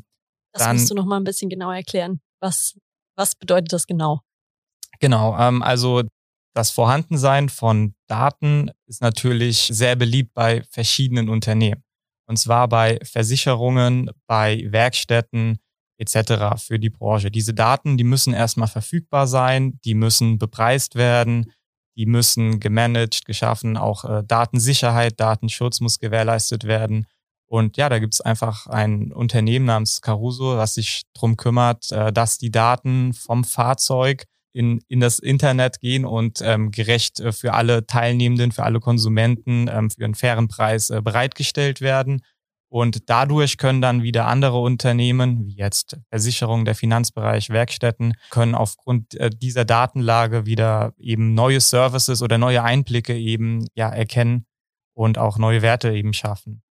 das 0.54 0.64
dann, 0.64 0.76
musst 0.76 0.92
du 0.92 0.96
noch 0.96 1.06
mal 1.06 1.18
ein 1.18 1.24
bisschen 1.24 1.50
genauer 1.50 1.76
erklären. 1.76 2.22
Was, 2.42 2.78
was 3.16 3.36
bedeutet 3.36 3.72
das 3.72 3.88
genau? 3.88 4.22
Genau, 5.00 5.38
ähm, 5.38 5.64
also 5.64 6.04
das 6.54 6.72
Vorhandensein 6.72 7.50
von 7.50 7.96
Daten 8.08 8.72
ist 8.88 9.02
natürlich 9.02 9.70
sehr 9.72 9.96
beliebt 9.96 10.34
bei 10.34 10.64
verschiedenen 10.70 11.30
Unternehmen. 11.30 11.84
Und 12.28 12.38
zwar 12.38 12.68
bei 12.68 13.00
Versicherungen, 13.04 14.10
bei 14.28 14.66
Werkstätten 14.70 15.60
etc. 15.98 16.58
für 16.58 16.80
die 16.80 16.90
Branche. 16.90 17.30
Diese 17.30 17.54
Daten, 17.54 17.98
die 17.98 18.04
müssen 18.04 18.34
erstmal 18.34 18.68
verfügbar 18.68 19.28
sein, 19.28 19.80
die 19.86 19.94
müssen 19.94 20.38
bepreist 20.38 20.96
werden, 20.96 21.52
die 21.96 22.06
müssen 22.06 22.60
gemanagt, 22.60 23.26
geschaffen, 23.26 23.78
auch 23.78 24.06
äh, 24.06 24.24
Datensicherheit, 24.26 25.20
Datenschutz 25.20 25.82
muss 25.82 26.00
gewährleistet 26.00 26.64
werden. 26.64 27.06
Und 27.46 27.76
ja, 27.76 27.90
da 27.90 28.00
gibt 28.00 28.14
es 28.14 28.22
einfach 28.22 28.68
ein 28.68 29.12
Unternehmen 29.12 29.66
namens 29.66 30.02
Caruso, 30.02 30.58
was 30.58 30.76
sich 30.76 31.04
drum 31.14 31.36
kümmert, 31.36 31.92
äh, 31.92 32.14
dass 32.14 32.38
die 32.38 32.50
Daten 32.50 33.14
vom 33.14 33.44
Fahrzeug 33.44 34.26
in, 34.54 34.82
in 34.88 35.00
das 35.00 35.20
Internet 35.20 35.80
gehen 35.80 36.06
und 36.06 36.40
ähm, 36.44 36.72
gerecht 36.72 37.20
äh, 37.20 37.32
für 37.32 37.54
alle 37.54 37.86
Teilnehmenden, 37.86 38.52
für 38.52 38.64
alle 38.64 38.80
Konsumenten 38.80 39.70
ähm, 39.72 39.90
für 39.90 40.04
einen 40.04 40.16
fairen 40.16 40.48
Preis 40.48 40.90
äh, 40.90 41.02
bereitgestellt 41.02 41.82
werden. 41.82 42.22
Und 42.70 43.10
dadurch 43.10 43.58
können 43.58 43.82
dann 43.82 44.02
wieder 44.02 44.28
andere 44.28 44.60
Unternehmen, 44.60 45.46
wie 45.46 45.56
jetzt 45.56 45.98
Versicherung, 46.10 46.64
der 46.64 46.74
Finanzbereich, 46.74 47.50
Werkstätten, 47.50 48.14
können 48.30 48.56
aufgrund 48.56 49.14
äh, 49.16 49.30
dieser 49.30 49.66
Datenlage 49.66 50.46
wieder 50.46 50.94
eben 50.98 51.34
neue 51.34 51.60
Services 51.60 52.22
oder 52.22 52.38
neue 52.38 52.64
Einblicke 52.64 53.18
eben 53.18 53.66
ja 53.76 53.90
erkennen 53.90 54.46
und 54.94 55.18
auch 55.18 55.38
neue 55.38 55.62
Werte 55.62 55.94
eben 55.94 56.14
schaffen. 56.14 56.64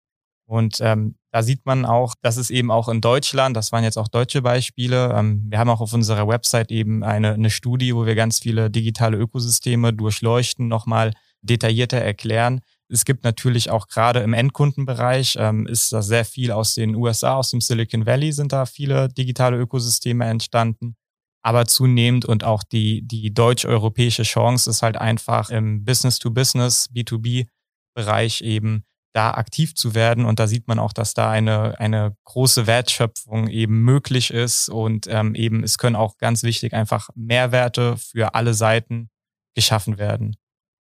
Und 0.49 0.79
ähm, 0.81 1.17
da 1.31 1.43
sieht 1.43 1.67
man 1.67 1.85
auch, 1.85 2.15
dass 2.23 2.39
es 2.39 2.49
eben 2.49 2.71
auch 2.71 2.89
in 2.89 3.03
Deutschland, 3.03 3.55
das 3.55 3.71
waren 3.71 3.85
jetzt 3.85 3.99
auch 3.99 4.09
deutsche 4.09 4.41
Beispiele, 4.41 5.13
ähm, 5.15 5.45
wir 5.47 5.59
haben 5.59 5.69
auch 5.69 5.83
auf 5.83 5.93
unserer 5.93 6.27
Website 6.27 6.73
eben 6.73 7.05
eine, 7.05 7.35
eine 7.35 7.51
Studie, 7.51 7.95
wo 7.95 8.07
wir 8.07 8.15
ganz 8.15 8.39
viele 8.39 8.71
digitale 8.71 9.19
Ökosysteme 9.19 9.93
durchleuchten, 9.93 10.67
nochmal 10.67 11.13
detaillierter 11.43 11.99
erklären. 11.99 12.63
Es 12.89 13.05
gibt 13.05 13.25
natürlich 13.25 13.71
auch 13.71 13.89
gerade 13.89 14.21
im 14.21 14.33
Endkundenbereich, 14.33 15.37
ähm, 15.39 15.67
ist 15.67 15.93
da 15.93 16.01
sehr 16.01 16.25
viel 16.25 16.51
aus 16.51 16.73
den 16.73 16.95
USA, 16.95 17.35
aus 17.35 17.51
dem 17.51 17.61
Silicon 17.61 18.07
Valley 18.07 18.33
sind 18.33 18.53
da 18.53 18.65
viele 18.65 19.11
digitale 19.11 19.59
Ökosysteme 19.59 20.25
entstanden. 20.25 20.97
Aber 21.43 21.67
zunehmend 21.67 22.25
und 22.25 22.43
auch 22.43 22.63
die, 22.63 23.07
die 23.07 23.35
deutsch-europäische 23.35 24.23
Chance 24.23 24.71
ist 24.71 24.81
halt 24.81 24.97
einfach 24.97 25.51
im 25.51 25.85
Business-to-Business, 25.85 26.89
B2B, 26.95 27.49
Bereich 27.95 28.41
eben 28.41 28.85
da 29.13 29.33
aktiv 29.33 29.75
zu 29.75 29.95
werden. 29.95 30.25
Und 30.25 30.39
da 30.39 30.47
sieht 30.47 30.69
man 30.69 30.79
auch, 30.79 30.93
dass 30.93 31.15
da 31.15 31.31
eine, 31.31 31.79
eine 31.81 32.17
große 32.25 32.67
Wertschöpfung 32.67 33.49
eben 33.49 33.83
möglich 33.83 34.31
ist. 34.31 34.69
Und 34.69 35.07
ähm, 35.09 35.35
eben, 35.35 35.65
es 35.65 35.79
können 35.79 35.97
auch 35.97 36.19
ganz 36.19 36.43
wichtig 36.43 36.75
einfach 36.75 37.09
Mehrwerte 37.15 37.97
für 37.97 38.35
alle 38.35 38.55
Seiten 38.55 39.11
geschaffen 39.55 39.99
werden. 39.99 40.37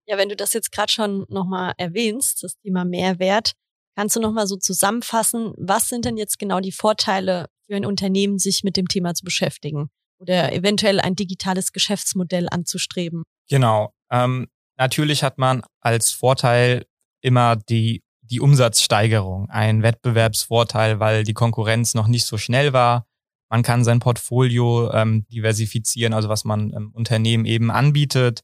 Ja, 0.06 0.16
wenn 0.16 0.28
du 0.28 0.36
das 0.36 0.52
jetzt 0.52 0.72
gerade 0.72 0.92
schon 0.92 1.26
nochmal 1.28 1.74
erwähnst, 1.76 2.42
das 2.42 2.56
Thema 2.62 2.84
Mehrwert, 2.84 3.52
kannst 3.94 4.16
du 4.16 4.20
nochmal 4.20 4.46
so 4.46 4.56
zusammenfassen, 4.56 5.52
was 5.58 5.88
sind 5.88 6.04
denn 6.04 6.16
jetzt 6.16 6.38
genau 6.38 6.60
die 6.60 6.72
Vorteile 6.72 7.46
für 7.66 7.76
ein 7.76 7.84
Unternehmen, 7.84 8.38
sich 8.38 8.62
mit 8.62 8.76
dem 8.76 8.88
Thema 8.88 9.14
zu 9.14 9.24
beschäftigen 9.24 9.90
oder 10.18 10.52
eventuell 10.52 11.00
ein 11.00 11.14
digitales 11.14 11.72
Geschäftsmodell 11.72 12.48
anzustreben? 12.50 13.24
Genau. 13.50 13.92
Ähm, 14.10 14.48
natürlich 14.78 15.22
hat 15.22 15.38
man 15.38 15.62
als 15.80 16.10
Vorteil 16.10 16.86
immer 17.20 17.56
die 17.56 18.02
die 18.30 18.40
Umsatzsteigerung, 18.40 19.48
ein 19.50 19.82
Wettbewerbsvorteil, 19.82 21.00
weil 21.00 21.24
die 21.24 21.34
Konkurrenz 21.34 21.94
noch 21.94 22.06
nicht 22.06 22.26
so 22.26 22.38
schnell 22.38 22.72
war. 22.72 23.06
Man 23.50 23.62
kann 23.62 23.84
sein 23.84 24.00
Portfolio 24.00 24.92
ähm, 24.92 25.26
diversifizieren, 25.28 26.12
also 26.12 26.28
was 26.28 26.44
man 26.44 26.70
im 26.70 26.90
Unternehmen 26.92 27.46
eben 27.46 27.70
anbietet 27.70 28.42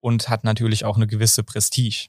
und 0.00 0.28
hat 0.28 0.44
natürlich 0.44 0.84
auch 0.84 0.96
eine 0.96 1.06
gewisse 1.06 1.42
Prestige. 1.42 2.08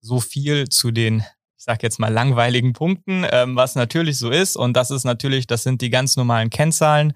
So 0.00 0.20
viel 0.20 0.68
zu 0.68 0.92
den, 0.92 1.20
ich 1.56 1.64
sage 1.64 1.80
jetzt 1.82 1.98
mal 1.98 2.12
langweiligen 2.12 2.72
Punkten, 2.72 3.26
ähm, 3.30 3.56
was 3.56 3.74
natürlich 3.74 4.18
so 4.18 4.30
ist 4.30 4.56
und 4.56 4.74
das 4.74 4.90
ist 4.92 5.04
natürlich, 5.04 5.48
das 5.48 5.64
sind 5.64 5.82
die 5.82 5.90
ganz 5.90 6.16
normalen 6.16 6.50
Kennzahlen. 6.50 7.14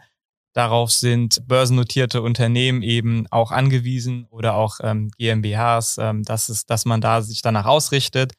Darauf 0.52 0.90
sind 0.92 1.47
börsennotierte 1.47 2.21
Unternehmen 2.21 2.83
eben 2.83 3.26
auch 3.31 3.52
angewiesen 3.52 4.26
oder 4.31 4.54
auch 4.54 4.81
ähm, 4.83 5.11
GmbHs, 5.16 5.97
ähm, 5.99 6.25
dass, 6.25 6.49
es, 6.49 6.66
dass 6.66 6.85
man 6.85 7.00
da 7.00 7.23
sich 7.23 7.40
danach 7.40 7.64
ausrichtet. 7.64 8.33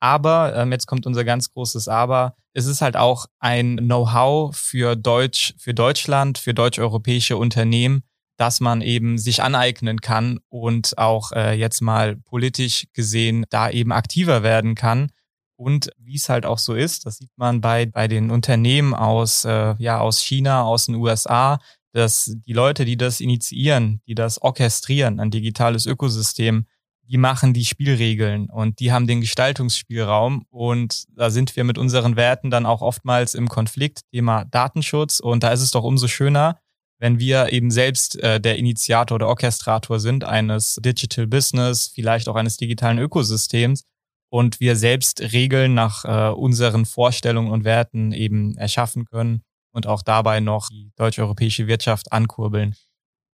Aber, 0.00 0.56
ähm, 0.56 0.72
jetzt 0.72 0.86
kommt 0.86 1.06
unser 1.06 1.24
ganz 1.24 1.52
großes 1.52 1.88
Aber, 1.88 2.34
es 2.52 2.66
ist 2.66 2.80
halt 2.80 2.96
auch 2.96 3.26
ein 3.38 3.76
Know-how 3.76 4.56
für 4.56 4.96
Deutsch, 4.96 5.54
für 5.58 5.74
Deutschland, 5.74 6.38
für 6.38 6.54
deutsch-europäische 6.54 7.36
Unternehmen, 7.36 8.02
dass 8.36 8.60
man 8.60 8.80
eben 8.80 9.18
sich 9.18 9.42
aneignen 9.42 10.00
kann 10.00 10.40
und 10.48 10.96
auch 10.96 11.32
äh, 11.32 11.52
jetzt 11.52 11.82
mal 11.82 12.16
politisch 12.16 12.86
gesehen 12.94 13.44
da 13.50 13.68
eben 13.70 13.92
aktiver 13.92 14.42
werden 14.42 14.74
kann. 14.74 15.12
Und 15.56 15.90
wie 15.98 16.16
es 16.16 16.30
halt 16.30 16.46
auch 16.46 16.58
so 16.58 16.74
ist, 16.74 17.04
das 17.04 17.18
sieht 17.18 17.36
man 17.36 17.60
bei, 17.60 17.84
bei 17.84 18.08
den 18.08 18.30
Unternehmen 18.30 18.94
aus, 18.94 19.44
äh, 19.44 19.74
ja, 19.78 20.00
aus 20.00 20.20
China, 20.22 20.62
aus 20.62 20.86
den 20.86 20.94
USA, 20.94 21.60
dass 21.92 22.34
die 22.46 22.54
Leute, 22.54 22.86
die 22.86 22.96
das 22.96 23.20
initiieren, 23.20 24.00
die 24.06 24.14
das 24.14 24.40
orchestrieren, 24.40 25.20
ein 25.20 25.30
digitales 25.30 25.84
Ökosystem, 25.84 26.64
die 27.10 27.18
machen 27.18 27.52
die 27.52 27.64
Spielregeln 27.64 28.48
und 28.48 28.78
die 28.78 28.92
haben 28.92 29.08
den 29.08 29.20
Gestaltungsspielraum 29.20 30.46
und 30.48 31.06
da 31.16 31.30
sind 31.30 31.56
wir 31.56 31.64
mit 31.64 31.76
unseren 31.76 32.14
Werten 32.14 32.50
dann 32.50 32.66
auch 32.66 32.82
oftmals 32.82 33.34
im 33.34 33.48
Konflikt, 33.48 34.02
Thema 34.12 34.44
Datenschutz 34.44 35.18
und 35.18 35.42
da 35.42 35.50
ist 35.50 35.60
es 35.60 35.72
doch 35.72 35.82
umso 35.82 36.06
schöner, 36.06 36.60
wenn 37.00 37.18
wir 37.18 37.52
eben 37.52 37.72
selbst 37.72 38.16
äh, 38.22 38.40
der 38.40 38.58
Initiator 38.58 39.16
oder 39.16 39.26
Orchestrator 39.26 39.98
sind 39.98 40.22
eines 40.22 40.76
Digital 40.76 41.26
Business, 41.26 41.90
vielleicht 41.92 42.28
auch 42.28 42.36
eines 42.36 42.58
digitalen 42.58 42.98
Ökosystems 42.98 43.82
und 44.30 44.60
wir 44.60 44.76
selbst 44.76 45.20
Regeln 45.20 45.74
nach 45.74 46.04
äh, 46.04 46.32
unseren 46.32 46.86
Vorstellungen 46.86 47.50
und 47.50 47.64
Werten 47.64 48.12
eben 48.12 48.56
erschaffen 48.56 49.04
können 49.04 49.42
und 49.72 49.88
auch 49.88 50.02
dabei 50.02 50.38
noch 50.38 50.68
die 50.68 50.92
deutsch-europäische 50.94 51.66
Wirtschaft 51.66 52.12
ankurbeln. 52.12 52.76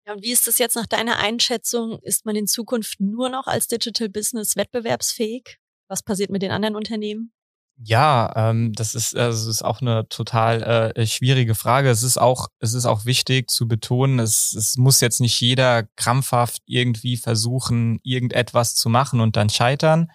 Ja, 0.06 0.14
und 0.14 0.24
wie 0.24 0.32
ist 0.32 0.48
das 0.48 0.58
jetzt 0.58 0.76
nach 0.76 0.88
deiner 0.88 1.18
Einschätzung? 1.18 2.00
Ist 2.02 2.26
man 2.26 2.36
in 2.36 2.48
Zukunft 2.48 3.00
nur 3.00 3.30
noch 3.30 3.48
als 3.48 3.68
Digital 3.68 4.10
Business 4.10 4.56
wettbewerbsfähig? 4.56 5.58
Was 5.88 6.04
passiert 6.04 6.30
mit 6.30 6.42
den 6.42 6.52
anderen 6.52 6.76
Unternehmen? 6.76 7.32
Ja, 7.78 8.32
ähm, 8.36 8.74
das 8.74 8.94
ist 8.94 9.16
also 9.16 9.50
ist 9.50 9.64
auch 9.64 9.82
eine 9.82 10.08
total 10.08 10.94
äh, 10.96 11.06
schwierige 11.08 11.56
Frage. 11.56 11.90
Es 11.90 12.04
ist 12.04 12.18
auch 12.18 12.48
es 12.60 12.74
ist 12.74 12.86
auch 12.86 13.06
wichtig 13.06 13.50
zu 13.50 13.68
betonen, 13.68 14.20
es, 14.20 14.54
es 14.54 14.78
muss 14.78 15.02
jetzt 15.02 15.20
nicht 15.22 15.40
jeder 15.42 15.84
krampfhaft 15.96 16.62
irgendwie 16.66 17.18
versuchen, 17.18 18.00
irgendetwas 18.04 18.76
zu 18.76 18.90
machen 18.90 19.22
und 19.22 19.36
dann 19.36 19.50
scheitern. 19.50 20.12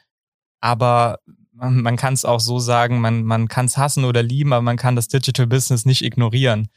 Aber 0.61 1.19
man, 1.53 1.83
man 1.83 1.97
kann 1.97 2.15
es 2.15 2.25
auch 2.25 2.41
so 2.41 2.59
sagen, 2.61 3.01
man 3.01 3.25
man 3.25 3.49
kann 3.49 3.67
es 3.67 3.77
hassen 3.77 4.05
oder 4.05 4.23
lieben, 4.23 4.53
aber 4.53 4.63
man 4.63 4.77
kann 4.77 4.97
das 4.97 5.09
Digital 5.09 5.47
Business 5.47 5.85
nicht 5.85 6.03
ignorieren. 6.03 6.69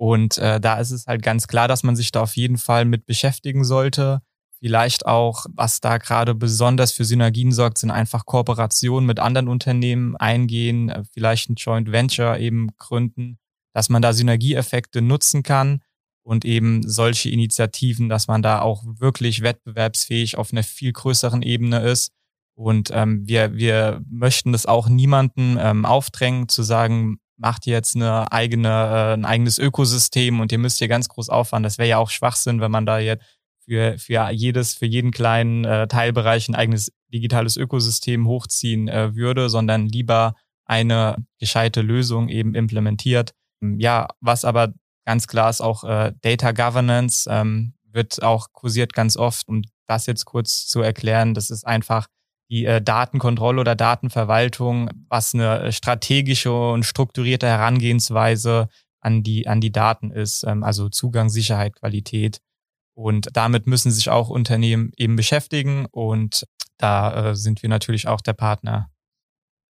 Und 0.00 0.38
äh, 0.38 0.58
da 0.62 0.78
ist 0.78 0.92
es 0.92 1.06
halt 1.06 1.22
ganz 1.22 1.46
klar, 1.46 1.68
dass 1.68 1.82
man 1.82 1.94
sich 1.94 2.10
da 2.10 2.22
auf 2.22 2.34
jeden 2.34 2.56
Fall 2.56 2.86
mit 2.86 3.04
beschäftigen 3.04 3.64
sollte. 3.64 4.22
Vielleicht 4.58 5.04
auch, 5.04 5.44
was 5.52 5.82
da 5.82 5.98
gerade 5.98 6.34
besonders 6.34 6.92
für 6.92 7.04
Synergien 7.04 7.52
sorgt, 7.52 7.76
sind 7.76 7.90
einfach 7.90 8.24
Kooperationen 8.24 9.06
mit 9.06 9.18
anderen 9.18 9.46
Unternehmen 9.46 10.16
eingehen, 10.16 10.88
äh, 10.88 11.02
vielleicht 11.12 11.50
ein 11.50 11.56
Joint 11.56 11.92
Venture 11.92 12.38
eben 12.38 12.68
gründen, 12.78 13.38
dass 13.74 13.90
man 13.90 14.00
da 14.00 14.14
Synergieeffekte 14.14 15.02
nutzen 15.02 15.42
kann 15.42 15.82
und 16.22 16.46
eben 16.46 16.82
solche 16.88 17.28
Initiativen, 17.28 18.08
dass 18.08 18.26
man 18.26 18.40
da 18.40 18.62
auch 18.62 18.82
wirklich 18.86 19.42
wettbewerbsfähig 19.42 20.38
auf 20.38 20.50
einer 20.50 20.62
viel 20.62 20.94
größeren 20.94 21.42
Ebene 21.42 21.80
ist. 21.80 22.10
Und 22.54 22.90
ähm, 22.90 23.28
wir, 23.28 23.54
wir 23.54 24.02
möchten 24.08 24.52
das 24.52 24.64
auch 24.64 24.88
niemanden 24.88 25.58
ähm, 25.60 25.84
aufdrängen, 25.84 26.48
zu 26.48 26.62
sagen, 26.62 27.18
macht 27.40 27.66
jetzt 27.66 27.96
eine 27.96 28.30
eigene, 28.30 28.68
äh, 28.68 29.12
ein 29.14 29.24
eigenes 29.24 29.58
Ökosystem 29.58 30.40
und 30.40 30.52
ihr 30.52 30.58
müsst 30.58 30.78
hier 30.78 30.88
ganz 30.88 31.08
groß 31.08 31.30
auffahren. 31.30 31.62
Das 31.62 31.78
wäre 31.78 31.88
ja 31.88 31.98
auch 31.98 32.10
Schwachsinn, 32.10 32.60
wenn 32.60 32.70
man 32.70 32.86
da 32.86 32.98
jetzt 32.98 33.24
für, 33.64 33.98
für 33.98 34.30
jedes, 34.30 34.74
für 34.74 34.86
jeden 34.86 35.10
kleinen 35.10 35.64
äh, 35.64 35.88
Teilbereich 35.88 36.48
ein 36.48 36.54
eigenes 36.54 36.92
digitales 37.12 37.56
Ökosystem 37.56 38.26
hochziehen 38.26 38.88
äh, 38.88 39.14
würde, 39.14 39.48
sondern 39.48 39.88
lieber 39.88 40.34
eine 40.66 41.16
gescheite 41.38 41.80
Lösung 41.80 42.28
eben 42.28 42.54
implementiert. 42.54 43.32
Ja, 43.60 44.08
was 44.20 44.44
aber 44.44 44.72
ganz 45.04 45.26
klar 45.26 45.50
ist 45.50 45.60
auch 45.60 45.84
äh, 45.84 46.12
Data 46.20 46.52
Governance 46.52 47.28
ähm, 47.30 47.74
wird 47.84 48.22
auch 48.22 48.52
kursiert 48.52 48.92
ganz 48.92 49.16
oft, 49.16 49.48
um 49.48 49.62
das 49.86 50.06
jetzt 50.06 50.24
kurz 50.24 50.66
zu 50.66 50.82
erklären. 50.82 51.34
Das 51.34 51.50
ist 51.50 51.66
einfach 51.66 52.06
die 52.50 52.64
äh, 52.64 52.82
Datenkontrolle 52.82 53.60
oder 53.60 53.76
Datenverwaltung, 53.76 54.90
was 55.08 55.34
eine 55.34 55.60
äh, 55.60 55.72
strategische 55.72 56.52
und 56.52 56.84
strukturierte 56.84 57.46
Herangehensweise 57.46 58.68
an 59.00 59.22
die, 59.22 59.46
an 59.46 59.60
die 59.60 59.72
Daten 59.72 60.10
ist, 60.10 60.44
ähm, 60.44 60.62
also 60.64 60.88
Zugang, 60.88 61.30
Sicherheit, 61.30 61.76
Qualität. 61.76 62.40
Und 62.94 63.28
damit 63.32 63.66
müssen 63.66 63.90
sich 63.90 64.10
auch 64.10 64.28
Unternehmen 64.28 64.92
eben 64.96 65.16
beschäftigen 65.16 65.86
und 65.90 66.44
da 66.76 67.30
äh, 67.30 67.34
sind 67.36 67.62
wir 67.62 67.68
natürlich 67.68 68.08
auch 68.08 68.20
der 68.20 68.32
Partner. 68.32 68.90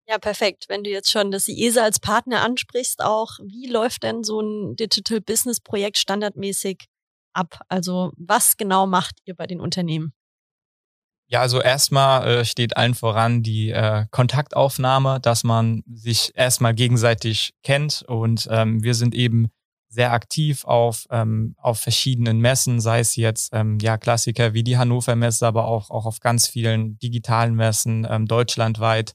Ja, 0.07 0.17
perfekt. 0.17 0.65
Wenn 0.67 0.83
du 0.83 0.89
jetzt 0.89 1.11
schon 1.11 1.31
das 1.31 1.47
IESA 1.47 1.83
als 1.83 1.99
Partner 1.99 2.41
ansprichst, 2.41 3.01
auch, 3.01 3.37
wie 3.43 3.67
läuft 3.67 4.03
denn 4.03 4.23
so 4.23 4.41
ein 4.41 4.75
Digital 4.75 5.21
Business 5.21 5.59
Projekt 5.59 5.97
standardmäßig 5.97 6.87
ab? 7.33 7.61
Also 7.69 8.11
was 8.17 8.57
genau 8.57 8.87
macht 8.87 9.19
ihr 9.25 9.35
bei 9.35 9.47
den 9.47 9.61
Unternehmen? 9.61 10.13
Ja, 11.31 11.39
also 11.39 11.61
erstmal 11.61 12.27
äh, 12.27 12.45
steht 12.45 12.75
allen 12.75 12.93
voran 12.93 13.41
die 13.41 13.69
äh, 13.69 14.05
Kontaktaufnahme, 14.11 15.21
dass 15.21 15.45
man 15.45 15.81
sich 15.87 16.33
erstmal 16.35 16.73
gegenseitig 16.73 17.53
kennt 17.63 18.03
und 18.05 18.49
ähm, 18.51 18.83
wir 18.83 18.93
sind 18.95 19.15
eben 19.15 19.49
sehr 19.87 20.11
aktiv 20.11 20.65
auf, 20.65 21.05
ähm, 21.09 21.55
auf 21.57 21.79
verschiedenen 21.79 22.39
Messen, 22.39 22.81
sei 22.81 22.99
es 22.99 23.15
jetzt 23.15 23.53
ähm, 23.53 23.77
ja 23.79 23.97
Klassiker 23.97 24.53
wie 24.53 24.63
die 24.63 24.77
Hannover 24.77 25.15
Messe, 25.15 25.47
aber 25.47 25.67
auch, 25.67 25.89
auch 25.89 26.05
auf 26.05 26.19
ganz 26.19 26.49
vielen 26.49 26.99
digitalen 26.99 27.55
Messen 27.55 28.05
ähm, 28.09 28.25
deutschlandweit 28.25 29.13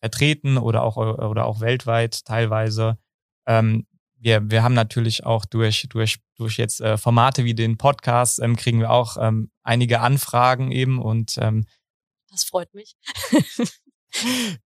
vertreten 0.00 0.58
oder 0.58 0.82
auch, 0.82 0.96
oder 0.96 1.46
auch 1.46 1.60
weltweit 1.60 2.24
teilweise. 2.24 2.98
Ähm, 3.46 3.86
wir, 4.22 4.50
wir 4.50 4.62
haben 4.62 4.74
natürlich 4.74 5.24
auch 5.24 5.44
durch, 5.44 5.86
durch, 5.90 6.18
durch 6.36 6.56
jetzt 6.56 6.80
äh, 6.80 6.96
Formate 6.96 7.44
wie 7.44 7.54
den 7.54 7.76
Podcast, 7.76 8.40
ähm, 8.40 8.56
kriegen 8.56 8.80
wir 8.80 8.90
auch 8.90 9.16
ähm, 9.20 9.50
einige 9.62 10.00
Anfragen 10.00 10.70
eben 10.70 11.00
und 11.00 11.38
ähm, 11.40 11.66
das 12.30 12.44
freut 12.44 12.72
mich. 12.72 12.96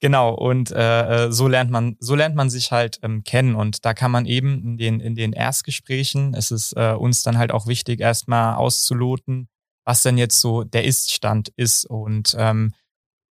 genau, 0.01 0.35
und 0.35 0.71
äh, 0.71 1.27
äh, 1.27 1.33
so 1.33 1.49
lernt 1.49 1.71
man, 1.71 1.97
so 1.99 2.15
lernt 2.15 2.35
man 2.35 2.51
sich 2.51 2.73
halt 2.73 3.01
ähm, 3.03 3.25
kennen. 3.25 3.55
Und 3.55 3.85
da 3.85 3.95
kann 3.95 4.11
man 4.11 4.27
eben 4.27 4.63
in 4.63 4.77
den, 4.77 5.01
in 5.01 5.15
den 5.15 5.33
Erstgesprächen, 5.33 6.35
es 6.35 6.51
ist 6.51 6.75
äh, 6.77 6.93
uns 6.93 7.23
dann 7.23 7.39
halt 7.39 7.53
auch 7.53 7.67
wichtig, 7.67 8.01
erstmal 8.01 8.57
auszuloten, 8.57 9.49
was 9.85 10.03
denn 10.03 10.19
jetzt 10.19 10.41
so 10.41 10.63
der 10.63 10.85
Ist-Stand 10.85 11.49
ist. 11.57 11.87
Und 11.87 12.37
ähm, 12.39 12.75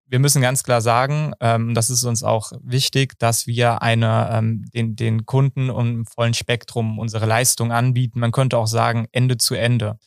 wir 0.10 0.20
müssen 0.20 0.42
ganz 0.42 0.64
klar 0.64 0.82
sagen, 0.82 1.34
ähm, 1.40 1.76
das 1.76 1.90
ist 1.90 2.04
uns 2.04 2.24
auch 2.24 2.52
wichtig, 2.64 3.18
dass 3.20 3.46
wir 3.46 3.82
eine, 3.82 4.30
ähm, 4.32 4.66
den, 4.74 4.96
den 4.96 5.26
Kunden 5.26 5.70
im 5.70 6.06
vollen 6.06 6.34
Spektrum 6.34 6.98
unsere 6.98 7.28
Leistung 7.28 7.72
anbieten. 7.72 8.20
Man 8.20 8.32
könnte 8.32 8.58
auch 8.58 8.68
sagen, 8.68 9.08
Ende 9.12 9.38
zu 9.38 9.54
Ende. 9.54 10.00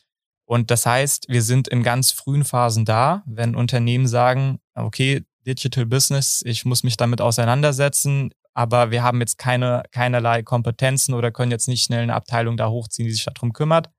Und 0.45 0.71
das 0.71 0.85
heißt, 0.85 1.27
wir 1.29 1.41
sind 1.41 1.69
in 1.69 1.83
ganz 1.83 2.11
frühen 2.11 2.43
Phasen 2.43 2.83
da, 2.83 3.23
wenn 3.25 3.55
Unternehmen 3.55 4.07
sagen, 4.07 4.59
okay, 4.75 5.23
Digital 5.47 5.85
Business, 5.85 6.41
ich 6.45 6.65
muss 6.65 6.83
mich 6.83 6.97
damit 6.97 7.21
auseinandersetzen, 7.21 8.31
aber 8.53 8.91
wir 8.91 9.03
haben 9.03 9.19
jetzt 9.21 9.37
keine, 9.37 9.83
keinerlei 9.91 10.43
Kompetenzen 10.43 11.13
oder 11.13 11.31
können 11.31 11.51
jetzt 11.51 11.67
nicht 11.67 11.83
schnell 11.83 12.03
eine 12.03 12.13
Abteilung 12.13 12.57
da 12.57 12.69
hochziehen, 12.69 13.07
die 13.07 13.13
sich 13.13 13.25
darum 13.25 13.53
kümmert. 13.53 13.89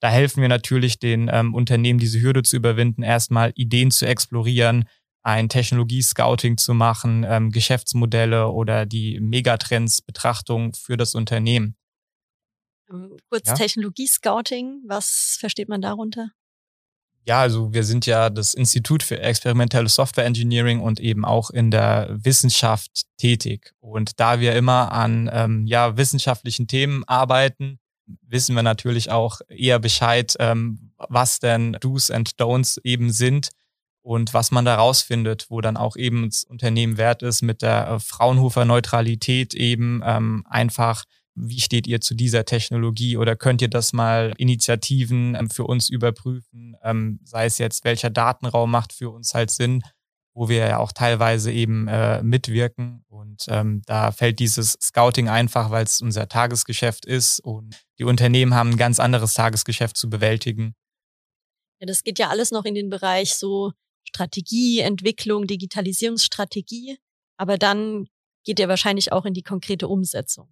Da 0.00 0.08
helfen 0.08 0.40
wir 0.40 0.48
natürlich 0.48 1.00
den 1.00 1.28
ähm, 1.32 1.52
Unternehmen, 1.54 1.98
diese 1.98 2.20
Hürde 2.20 2.44
zu 2.44 2.56
überwinden, 2.56 3.02
erstmal 3.02 3.52
Ideen 3.56 3.90
zu 3.90 4.06
explorieren, 4.06 4.84
ein 5.22 5.48
Technologie-Scouting 5.48 6.56
zu 6.56 6.74
machen, 6.74 7.24
ähm, 7.28 7.50
Geschäftsmodelle 7.50 8.48
oder 8.48 8.86
die 8.86 9.20
Megatrends-Betrachtung 9.20 10.74
für 10.74 10.96
das 10.96 11.14
Unternehmen. 11.14 11.76
Ähm, 12.90 13.16
kurz 13.28 13.48
ja? 13.48 13.54
Technologie-Scouting, 13.54 14.82
was 14.86 15.36
versteht 15.38 15.68
man 15.68 15.82
darunter? 15.82 16.30
Ja, 17.24 17.42
also 17.42 17.74
wir 17.74 17.84
sind 17.84 18.06
ja 18.06 18.30
das 18.30 18.54
Institut 18.54 19.02
für 19.02 19.20
experimentelle 19.20 19.90
Software 19.90 20.24
Engineering 20.24 20.80
und 20.80 20.98
eben 20.98 21.26
auch 21.26 21.50
in 21.50 21.70
der 21.70 22.08
Wissenschaft 22.10 23.02
tätig. 23.18 23.74
Und 23.80 24.18
da 24.18 24.40
wir 24.40 24.56
immer 24.56 24.92
an 24.92 25.28
ähm, 25.30 25.66
ja, 25.66 25.98
wissenschaftlichen 25.98 26.68
Themen 26.68 27.04
arbeiten, 27.04 27.80
wissen 28.22 28.54
wir 28.54 28.62
natürlich 28.62 29.10
auch 29.10 29.42
eher 29.48 29.78
Bescheid, 29.78 30.36
ähm, 30.38 30.94
was 30.96 31.38
denn 31.38 31.76
Do's 31.80 32.10
and 32.10 32.30
Don'ts 32.40 32.80
eben 32.82 33.12
sind 33.12 33.50
und 34.02 34.34
was 34.34 34.50
man 34.50 34.64
da 34.64 34.76
rausfindet, 34.76 35.46
wo 35.48 35.60
dann 35.60 35.76
auch 35.76 35.96
eben 35.96 36.28
das 36.28 36.44
Unternehmen 36.44 36.96
wert 36.96 37.22
ist, 37.22 37.42
mit 37.42 37.62
der 37.62 37.88
äh, 37.88 37.98
Fraunhofer 38.00 38.64
Neutralität 38.64 39.54
eben 39.54 40.02
ähm, 40.04 40.44
einfach 40.48 41.04
wie 41.40 41.60
steht 41.60 41.86
ihr 41.86 42.00
zu 42.00 42.14
dieser 42.14 42.44
Technologie 42.44 43.16
oder 43.16 43.36
könnt 43.36 43.62
ihr 43.62 43.68
das 43.68 43.92
mal 43.92 44.34
Initiativen 44.38 45.34
ähm, 45.34 45.50
für 45.50 45.64
uns 45.64 45.88
überprüfen, 45.88 46.76
ähm, 46.82 47.20
sei 47.24 47.46
es 47.46 47.58
jetzt, 47.58 47.84
welcher 47.84 48.10
Datenraum 48.10 48.70
macht 48.70 48.92
für 48.92 49.10
uns 49.10 49.34
halt 49.34 49.50
Sinn, 49.50 49.82
wo 50.34 50.48
wir 50.48 50.58
ja 50.58 50.78
auch 50.78 50.92
teilweise 50.92 51.52
eben 51.52 51.88
äh, 51.88 52.22
mitwirken. 52.22 53.04
Und 53.08 53.46
ähm, 53.48 53.82
da 53.86 54.12
fällt 54.12 54.38
dieses 54.38 54.78
Scouting 54.80 55.28
einfach, 55.28 55.70
weil 55.70 55.84
es 55.84 56.00
unser 56.00 56.28
Tagesgeschäft 56.28 57.06
ist 57.06 57.40
und 57.40 57.76
die 57.98 58.04
Unternehmen 58.04 58.54
haben 58.54 58.70
ein 58.70 58.76
ganz 58.76 59.00
anderes 59.00 59.34
Tagesgeschäft 59.34 59.96
zu 59.96 60.10
bewältigen. 60.10 60.74
Ja, 61.80 61.86
das 61.86 62.02
geht 62.02 62.18
ja 62.18 62.28
alles 62.28 62.50
noch 62.50 62.64
in 62.64 62.74
den 62.74 62.90
Bereich 62.90 63.34
so 63.34 63.72
Strategie, 64.08 64.80
Entwicklung, 64.80 65.46
Digitalisierungsstrategie. 65.46 66.98
Aber 67.36 67.58
dann 67.58 68.08
geht 68.44 68.58
ihr 68.58 68.68
wahrscheinlich 68.68 69.12
auch 69.12 69.24
in 69.24 69.34
die 69.34 69.42
konkrete 69.42 69.88
Umsetzung. 69.88 70.48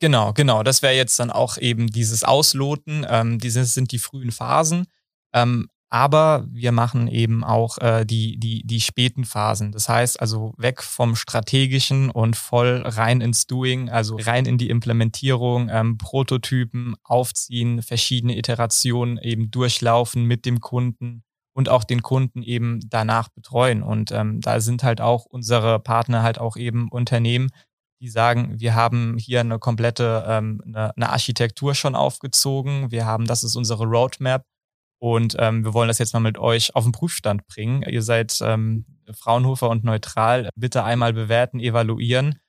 Genau, 0.00 0.32
genau. 0.32 0.62
Das 0.62 0.82
wäre 0.82 0.94
jetzt 0.94 1.18
dann 1.18 1.30
auch 1.30 1.58
eben 1.58 1.88
dieses 1.88 2.24
Ausloten. 2.24 3.06
Ähm, 3.08 3.38
diese 3.38 3.64
sind 3.64 3.92
die 3.92 3.98
frühen 3.98 4.32
Phasen. 4.32 4.86
Ähm, 5.32 5.68
aber 5.90 6.46
wir 6.50 6.72
machen 6.72 7.06
eben 7.06 7.44
auch 7.44 7.76
äh, 7.78 8.06
die, 8.06 8.38
die, 8.38 8.66
die 8.66 8.80
späten 8.80 9.24
Phasen. 9.24 9.72
Das 9.72 9.90
heißt 9.90 10.20
also 10.20 10.54
weg 10.56 10.82
vom 10.82 11.16
Strategischen 11.16 12.10
und 12.10 12.34
voll 12.34 12.82
rein 12.86 13.20
ins 13.20 13.46
Doing, 13.46 13.90
also 13.90 14.16
rein 14.18 14.46
in 14.46 14.56
die 14.56 14.70
Implementierung, 14.70 15.68
ähm, 15.70 15.98
Prototypen 15.98 16.94
aufziehen, 17.04 17.82
verschiedene 17.82 18.38
Iterationen 18.38 19.18
eben 19.18 19.50
durchlaufen 19.50 20.24
mit 20.24 20.46
dem 20.46 20.60
Kunden 20.60 21.24
und 21.54 21.68
auch 21.68 21.84
den 21.84 22.02
Kunden 22.02 22.42
eben 22.42 22.80
danach 22.88 23.28
betreuen. 23.28 23.82
Und 23.82 24.10
ähm, 24.12 24.40
da 24.40 24.60
sind 24.60 24.82
halt 24.82 25.00
auch 25.00 25.24
unsere 25.26 25.80
Partner 25.80 26.22
halt 26.22 26.38
auch 26.38 26.56
eben 26.56 26.88
Unternehmen, 26.90 27.50
die 28.00 28.08
sagen, 28.08 28.58
wir 28.58 28.74
haben 28.74 29.16
hier 29.18 29.40
eine 29.40 29.58
komplette 29.58 30.24
ähm, 30.26 30.60
eine, 30.66 30.96
eine 30.96 31.10
Architektur 31.10 31.74
schon 31.74 31.94
aufgezogen, 31.94 32.90
wir 32.90 33.06
haben, 33.06 33.26
das 33.26 33.44
ist 33.44 33.54
unsere 33.54 33.84
Roadmap 33.84 34.44
und 35.00 35.36
ähm, 35.38 35.64
wir 35.64 35.74
wollen 35.74 35.88
das 35.88 35.98
jetzt 35.98 36.12
mal 36.12 36.20
mit 36.20 36.38
euch 36.38 36.74
auf 36.74 36.84
den 36.84 36.92
Prüfstand 36.92 37.46
bringen. 37.46 37.82
Ihr 37.82 38.02
seid 38.02 38.38
ähm, 38.42 38.86
Fraunhofer 39.12 39.68
und 39.68 39.84
neutral. 39.84 40.48
Bitte 40.56 40.84
einmal 40.84 41.12
bewerten, 41.12 41.60
evaluieren 41.60 42.40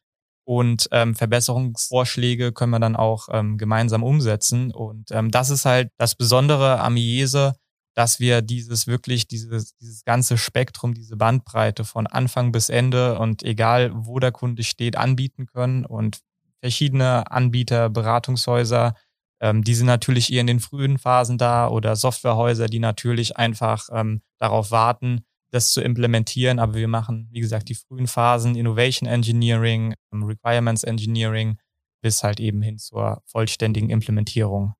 und 0.45 0.89
ähm, 0.91 1.15
Verbesserungsvorschläge 1.15 2.51
können 2.51 2.72
wir 2.72 2.79
dann 2.79 2.95
auch 2.95 3.29
ähm, 3.31 3.57
gemeinsam 3.57 4.03
umsetzen. 4.03 4.72
Und 4.72 5.12
ähm, 5.12 5.31
das 5.31 5.50
ist 5.50 5.65
halt 5.65 5.89
das 5.98 6.15
Besondere 6.15 6.79
am 6.81 6.98
IESE, 6.98 7.55
dass 7.93 8.19
wir 8.19 8.41
dieses 8.41 8.88
wirklich, 8.88 9.27
dieses, 9.27 9.75
dieses 9.77 10.03
ganze 10.03 10.38
Spektrum, 10.38 10.93
diese 10.93 11.15
Bandbreite 11.15 11.83
von 11.83 12.07
Anfang 12.07 12.51
bis 12.51 12.69
Ende 12.69 13.19
und 13.19 13.43
egal 13.43 13.91
wo 13.93 14.19
der 14.19 14.31
Kunde 14.31 14.63
steht, 14.63 14.95
anbieten 14.95 15.45
können 15.45 15.86
und 15.86 16.19
verschiedene 16.60 17.29
Anbieter, 17.32 17.89
Beratungshäuser, 17.89 18.95
ähm, 19.41 19.63
die 19.63 19.75
sind 19.75 19.88
natürlich 19.88 20.32
eher 20.32 20.41
in 20.41 20.47
den 20.47 20.60
frühen 20.62 20.97
Phasen 20.97 21.38
da 21.38 21.67
oder 21.67 21.95
Softwarehäuser, 21.95 22.67
die 22.67 22.79
natürlich 22.79 23.38
einfach 23.38 23.89
ähm, 23.91 24.21
darauf 24.39 24.71
warten, 24.71 25.25
das 25.51 25.71
zu 25.71 25.82
implementieren. 25.82 26.60
Aber 26.60 26.75
wir 26.75 26.88
machen, 26.88 27.27
wie 27.32 27.41
gesagt, 27.41 27.67
die 27.69 27.75
frühen 27.75 28.08
Phasen, 28.08 28.56
Innovation 28.56 29.08
Engineering, 29.08 29.93
ähm, 30.13 30.23
Requirements 30.23 30.84
Engineering 30.84 31.58
bis 32.01 32.23
halt 32.23 32.39
eben 32.39 32.62
hin 32.62 32.77
zur 32.77 33.21
vollständigen 33.25 33.89
Implementierung. 33.89 34.73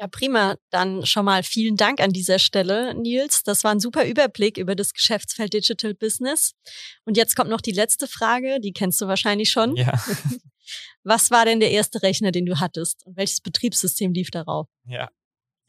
Ja, 0.00 0.06
prima. 0.06 0.56
Dann 0.70 1.04
schon 1.04 1.24
mal 1.24 1.42
vielen 1.42 1.76
Dank 1.76 2.00
an 2.00 2.12
dieser 2.12 2.38
Stelle, 2.38 2.94
Nils. 2.94 3.42
Das 3.42 3.64
war 3.64 3.72
ein 3.72 3.80
super 3.80 4.06
Überblick 4.06 4.56
über 4.56 4.76
das 4.76 4.92
Geschäftsfeld 4.92 5.52
Digital 5.52 5.94
Business. 5.94 6.52
Und 7.04 7.16
jetzt 7.16 7.34
kommt 7.34 7.50
noch 7.50 7.60
die 7.60 7.72
letzte 7.72 8.06
Frage, 8.06 8.60
die 8.60 8.72
kennst 8.72 9.00
du 9.00 9.08
wahrscheinlich 9.08 9.50
schon. 9.50 9.74
Ja. 9.76 9.92
Was 11.02 11.30
war 11.30 11.44
denn 11.44 11.60
der 11.60 11.72
erste 11.72 12.02
Rechner, 12.02 12.30
den 12.30 12.46
du 12.46 12.60
hattest? 12.60 13.04
Und 13.06 13.16
welches 13.16 13.40
Betriebssystem 13.40 14.12
lief 14.12 14.30
darauf? 14.30 14.68
Ja. 14.84 15.08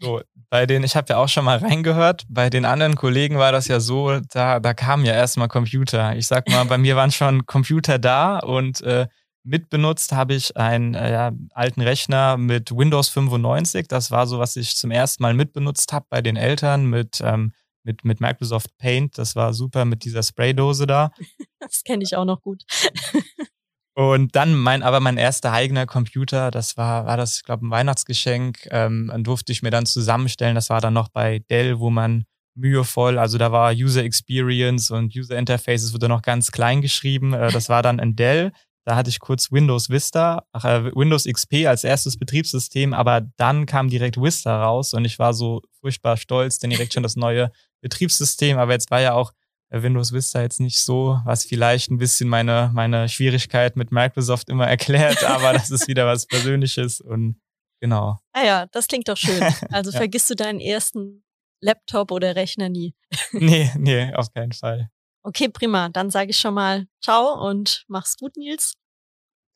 So, 0.02 0.22
bei 0.50 0.66
den, 0.66 0.84
ich 0.84 0.96
habe 0.96 1.08
ja 1.10 1.18
auch 1.18 1.28
schon 1.28 1.44
mal 1.44 1.58
reingehört, 1.58 2.24
bei 2.30 2.50
den 2.50 2.64
anderen 2.64 2.96
Kollegen 2.96 3.38
war 3.38 3.52
das 3.52 3.68
ja 3.68 3.82
so, 3.82 4.20
da, 4.32 4.60
da 4.60 4.74
kamen 4.74 5.06
ja 5.06 5.14
erstmal 5.14 5.50
Computer. 5.50 6.16
Ich 6.16 6.28
sag 6.28 6.48
mal, 6.50 6.64
bei 6.66 6.78
mir 6.78 6.96
waren 6.96 7.12
schon 7.12 7.46
Computer 7.46 8.00
da 8.00 8.40
und 8.40 8.82
äh, 8.82 9.08
Mitbenutzt 9.44 10.12
habe 10.12 10.34
ich 10.34 10.56
einen 10.58 10.94
äh, 10.94 11.32
alten 11.54 11.82
Rechner 11.82 12.38
mit 12.38 12.72
Windows 12.72 13.10
95. 13.10 13.88
Das 13.88 14.12
war 14.12 14.28
so, 14.28 14.40
was 14.40 14.56
ich 14.56 14.76
zum 14.76 14.92
ersten 14.92 15.24
Mal 15.24 15.34
mitbenutzt 15.34 15.94
habe 15.94 16.06
bei 16.10 16.22
den 16.22 16.36
Eltern 16.36 16.86
mit, 16.86 17.22
ähm, 17.24 17.54
mit, 17.84 18.04
mit 18.04 18.20
Microsoft 18.20 18.78
Paint. 18.78 19.18
Das 19.18 19.36
war 19.36 19.54
super 19.54 19.86
mit 19.86 20.04
dieser 20.04 20.24
Spraydose 20.24 20.88
da. 20.88 21.12
Das 21.62 21.84
kenne 21.84 22.04
ich 22.04 22.16
auch 22.16 22.24
noch 22.24 22.42
gut. 22.42 22.64
Und 23.94 24.34
dann 24.34 24.56
mein, 24.56 24.82
aber 24.82 25.02
mein 25.02 25.18
erster 25.18 25.52
eigener 25.52 25.86
Computer, 25.86 26.52
das 26.52 26.78
war, 26.78 27.06
war 27.06 27.18
das, 27.18 27.36
ich 27.36 27.44
glaube, 27.44 27.68
ein 27.68 27.70
Weihnachtsgeschenk. 27.70 28.66
Ähm, 28.72 29.12
durfte 29.20 29.52
ich 29.52 29.62
mir 29.62 29.72
dann 29.72 29.86
zusammenstellen. 29.86 30.56
Das 30.56 30.70
war 30.70 30.80
dann 30.80 30.94
noch 30.94 31.10
bei 31.10 31.40
Dell, 31.50 31.80
wo 31.80 31.90
man 31.90 32.24
mühevoll, 32.56 33.18
also 33.18 33.38
da 33.38 33.52
war 33.52 33.72
User 33.74 34.04
Experience 34.04 34.92
und 34.92 35.16
User 35.16 35.38
Interfaces 35.38 35.94
wurde 35.94 36.10
noch 36.10 36.22
ganz 36.22 36.52
klein 36.52 36.82
geschrieben. 36.82 37.34
Äh, 37.34 37.52
das 37.52 37.70
war 37.70 37.82
dann 37.82 38.00
in 38.00 38.16
Dell. 38.16 38.52
Da 38.90 38.96
hatte 38.96 39.12
ich 39.12 39.20
kurz 39.20 39.52
Windows 39.52 39.92
Vista, 39.92 40.48
ach, 40.52 40.66
äh, 40.66 40.86
Windows 40.96 41.26
XP 41.26 41.68
als 41.68 41.84
erstes 41.84 42.18
Betriebssystem, 42.18 42.96
aber 42.96 43.22
dann 43.38 43.68
kam 43.68 43.88
direkt 43.88 44.20
Vista 44.20 44.64
raus 44.64 44.96
und 44.96 45.06
ich 45.06 45.20
war 45.20 45.36
so 45.36 45.62
furchtbar 45.80 46.18
stolz, 46.18 46.58
denn 46.58 46.72
direkt 46.72 46.96
schon 46.96 47.04
das 47.04 47.16
neue 47.16 47.52
Betriebssystem. 47.82 48.58
Aber 48.58 48.72
jetzt 48.72 48.90
war 48.90 49.00
ja 49.00 49.14
auch 49.14 49.32
äh, 49.70 49.84
Windows 49.84 50.12
Vista 50.12 50.42
jetzt 50.42 50.60
nicht 50.60 50.80
so, 50.80 51.22
was 51.24 51.46
vielleicht 51.46 51.92
ein 51.92 52.00
bisschen 52.00 52.30
meine, 52.30 52.72
meine 52.74 53.10
Schwierigkeit 53.10 53.76
mit 53.76 53.92
Microsoft 53.92 54.50
immer 54.50 54.66
erklärt, 54.68 55.24
aber 55.24 55.54
das 55.54 55.70
ist 55.70 55.88
wieder 55.88 56.08
was 56.08 56.26
Persönliches 56.26 57.00
und 57.00 57.40
genau. 57.80 58.18
Ah 58.34 58.44
ja, 58.44 58.66
das 58.72 58.88
klingt 58.88 59.08
doch 59.08 59.18
schön. 59.18 59.40
Also 59.72 59.92
ja. 59.92 59.98
vergisst 60.00 60.32
du 60.32 60.36
deinen 60.36 60.60
ersten 60.60 61.24
Laptop 61.62 62.10
oder 62.10 62.36
Rechner 62.36 62.70
nie. 62.70 62.96
nee, 63.34 63.72
nee, 63.78 64.12
auf 64.16 64.34
keinen 64.34 64.54
Fall. 64.54 64.90
Okay, 65.30 65.48
prima. 65.48 65.90
Dann 65.90 66.10
sage 66.10 66.32
ich 66.32 66.40
schon 66.40 66.56
mal 66.56 66.88
Ciao 67.04 67.48
und 67.48 67.86
mach's 67.88 68.18
gut, 68.18 68.36
Nils. 68.36 68.74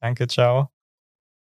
Danke, 0.01 0.27
ciao. 0.27 0.69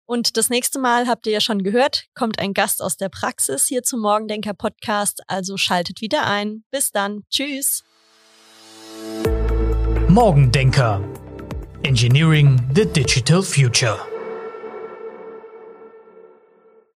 Und 0.04 0.36
das 0.36 0.50
nächste 0.50 0.80
Mal 0.80 1.06
habt 1.06 1.26
ihr 1.26 1.32
ja 1.32 1.40
schon 1.40 1.62
gehört, 1.62 2.06
kommt 2.14 2.40
ein 2.40 2.52
Gast 2.52 2.82
aus 2.82 2.96
der 2.96 3.08
Praxis 3.08 3.66
hier 3.66 3.84
zum 3.84 4.00
Morgendenker 4.00 4.54
Podcast, 4.54 5.22
also 5.28 5.56
schaltet 5.56 6.00
wieder 6.00 6.26
ein. 6.26 6.64
Bis 6.72 6.90
dann. 6.90 7.22
Tschüss. 7.30 7.84
Morgendenker. 10.08 11.00
Engineering 11.84 12.60
the 12.74 12.84
Digital 12.84 13.42
Future. 13.42 14.15